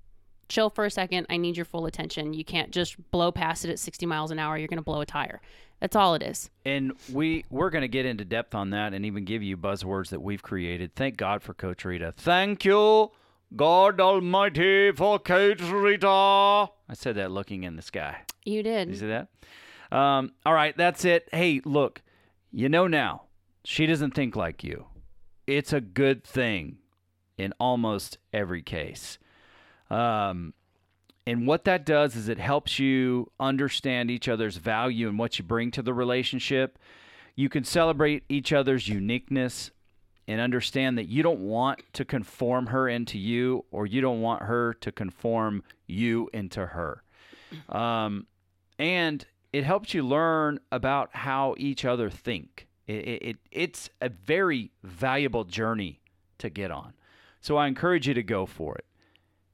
Chill 0.48 0.70
for 0.70 0.84
a 0.84 0.90
second. 0.90 1.26
I 1.30 1.36
need 1.36 1.56
your 1.56 1.64
full 1.64 1.86
attention. 1.86 2.34
You 2.34 2.44
can't 2.44 2.70
just 2.70 2.96
blow 3.10 3.32
past 3.32 3.64
it 3.64 3.70
at 3.70 3.78
60 3.78 4.06
miles 4.06 4.30
an 4.30 4.38
hour. 4.38 4.56
You're 4.56 4.68
going 4.68 4.78
to 4.78 4.82
blow 4.82 5.00
a 5.00 5.06
tire. 5.06 5.40
That's 5.80 5.96
all 5.96 6.14
it 6.14 6.22
is. 6.22 6.50
And 6.64 6.92
we 7.12 7.44
we're 7.50 7.70
going 7.70 7.82
to 7.82 7.88
get 7.88 8.06
into 8.06 8.24
depth 8.24 8.54
on 8.54 8.70
that 8.70 8.94
and 8.94 9.04
even 9.04 9.24
give 9.24 9.42
you 9.42 9.56
buzzwords 9.56 10.10
that 10.10 10.22
we've 10.22 10.42
created. 10.42 10.94
Thank 10.94 11.16
God 11.16 11.42
for 11.42 11.52
Coach 11.52 11.84
Rita. 11.84 12.14
Thank 12.16 12.64
you, 12.64 13.10
God 13.54 14.00
Almighty, 14.00 14.92
for 14.92 15.18
Coach 15.18 15.60
Rita. 15.60 16.06
I 16.08 16.94
said 16.94 17.16
that 17.16 17.30
looking 17.30 17.64
in 17.64 17.76
the 17.76 17.82
sky. 17.82 18.22
You 18.44 18.62
Did 18.62 18.88
you 18.88 18.96
see 18.96 19.08
that? 19.08 19.28
Um, 19.90 20.32
all 20.44 20.54
right, 20.54 20.76
that's 20.76 21.04
it. 21.04 21.28
Hey, 21.32 21.60
look, 21.64 22.02
you 22.50 22.68
know 22.68 22.86
now, 22.86 23.24
she 23.64 23.86
doesn't 23.86 24.12
think 24.14 24.36
like 24.36 24.64
you. 24.64 24.86
It's 25.46 25.72
a 25.72 25.80
good 25.80 26.24
thing 26.24 26.78
in 27.36 27.52
almost 27.60 28.18
every 28.32 28.62
case. 28.62 29.18
Um, 29.94 30.54
and 31.26 31.46
what 31.46 31.64
that 31.64 31.86
does 31.86 32.16
is 32.16 32.28
it 32.28 32.38
helps 32.38 32.78
you 32.78 33.30
understand 33.38 34.10
each 34.10 34.28
other's 34.28 34.56
value 34.56 35.08
and 35.08 35.18
what 35.18 35.38
you 35.38 35.44
bring 35.44 35.70
to 35.72 35.82
the 35.82 35.94
relationship. 35.94 36.78
You 37.36 37.48
can 37.48 37.64
celebrate 37.64 38.24
each 38.28 38.52
other's 38.52 38.88
uniqueness 38.88 39.70
and 40.26 40.40
understand 40.40 40.98
that 40.98 41.08
you 41.08 41.22
don't 41.22 41.40
want 41.40 41.80
to 41.92 42.04
conform 42.04 42.66
her 42.66 42.88
into 42.88 43.18
you 43.18 43.64
or 43.70 43.86
you 43.86 44.00
don't 44.00 44.20
want 44.20 44.42
her 44.42 44.74
to 44.74 44.90
conform 44.90 45.62
you 45.86 46.28
into 46.32 46.66
her. 46.66 47.02
Um, 47.68 48.26
and 48.78 49.24
it 49.52 49.64
helps 49.64 49.94
you 49.94 50.02
learn 50.02 50.58
about 50.72 51.10
how 51.14 51.54
each 51.56 51.84
other 51.84 52.10
think. 52.10 52.66
It, 52.86 53.08
it, 53.08 53.22
it, 53.22 53.36
it's 53.52 53.90
a 54.00 54.08
very 54.08 54.72
valuable 54.82 55.44
journey 55.44 56.00
to 56.38 56.50
get 56.50 56.70
on. 56.70 56.94
So 57.40 57.56
I 57.56 57.68
encourage 57.68 58.08
you 58.08 58.14
to 58.14 58.22
go 58.22 58.44
for 58.44 58.74
it. 58.74 58.84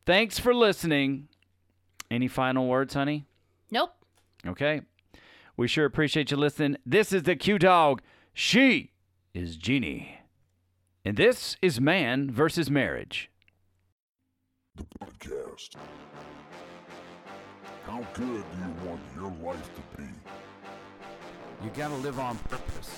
Thanks 0.07 0.39
for 0.39 0.55
listening. 0.55 1.29
Any 2.11 2.29
final 2.29 2.67
words, 2.67 2.95
honey? 2.95 3.27
Nope. 3.71 3.93
Okay. 4.47 4.83
We 5.57 5.69
sure 5.69 5.85
appreciate 5.85 6.31
you 6.31 6.37
listening. 6.37 6.77
This 6.85 7.13
is 7.13 7.25
the 7.25 7.37
Q 7.37 7.59
Dog. 7.59 8.03
She 8.33 8.93
is 9.35 9.57
Jeannie. 9.57 10.19
And 11.05 11.17
this 11.17 11.57
is 11.63 11.81
Man 11.81 12.31
versus 12.31 12.71
Marriage. 12.71 13.31
The 14.77 14.85
podcast. 15.01 15.77
How 17.87 18.07
good 18.15 18.45
do 18.53 18.59
you 18.59 18.89
want 18.89 19.01
your 19.17 19.33
life 19.43 19.71
to 19.75 19.97
be? 19.97 20.09
You 21.63 21.71
gotta 21.77 21.97
live 21.97 22.19
on 22.19 22.39
purpose 22.39 22.91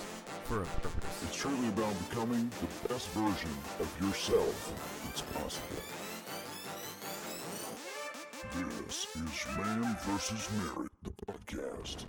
for 0.45 0.63
a 0.63 0.67
purpose. 0.67 1.23
It's 1.25 1.37
truly 1.37 1.69
about 1.69 1.95
becoming 2.09 2.51
the 2.61 2.89
best 2.89 3.09
version 3.09 3.51
of 3.81 4.01
yourself 4.01 5.03
that's 5.05 5.23
possible. 5.23 5.83
This 8.55 9.07
is 9.17 9.47
Man 9.57 9.97
vs. 10.05 10.49
Marriage, 10.53 10.91
the 11.03 11.13
podcast. 11.27 12.05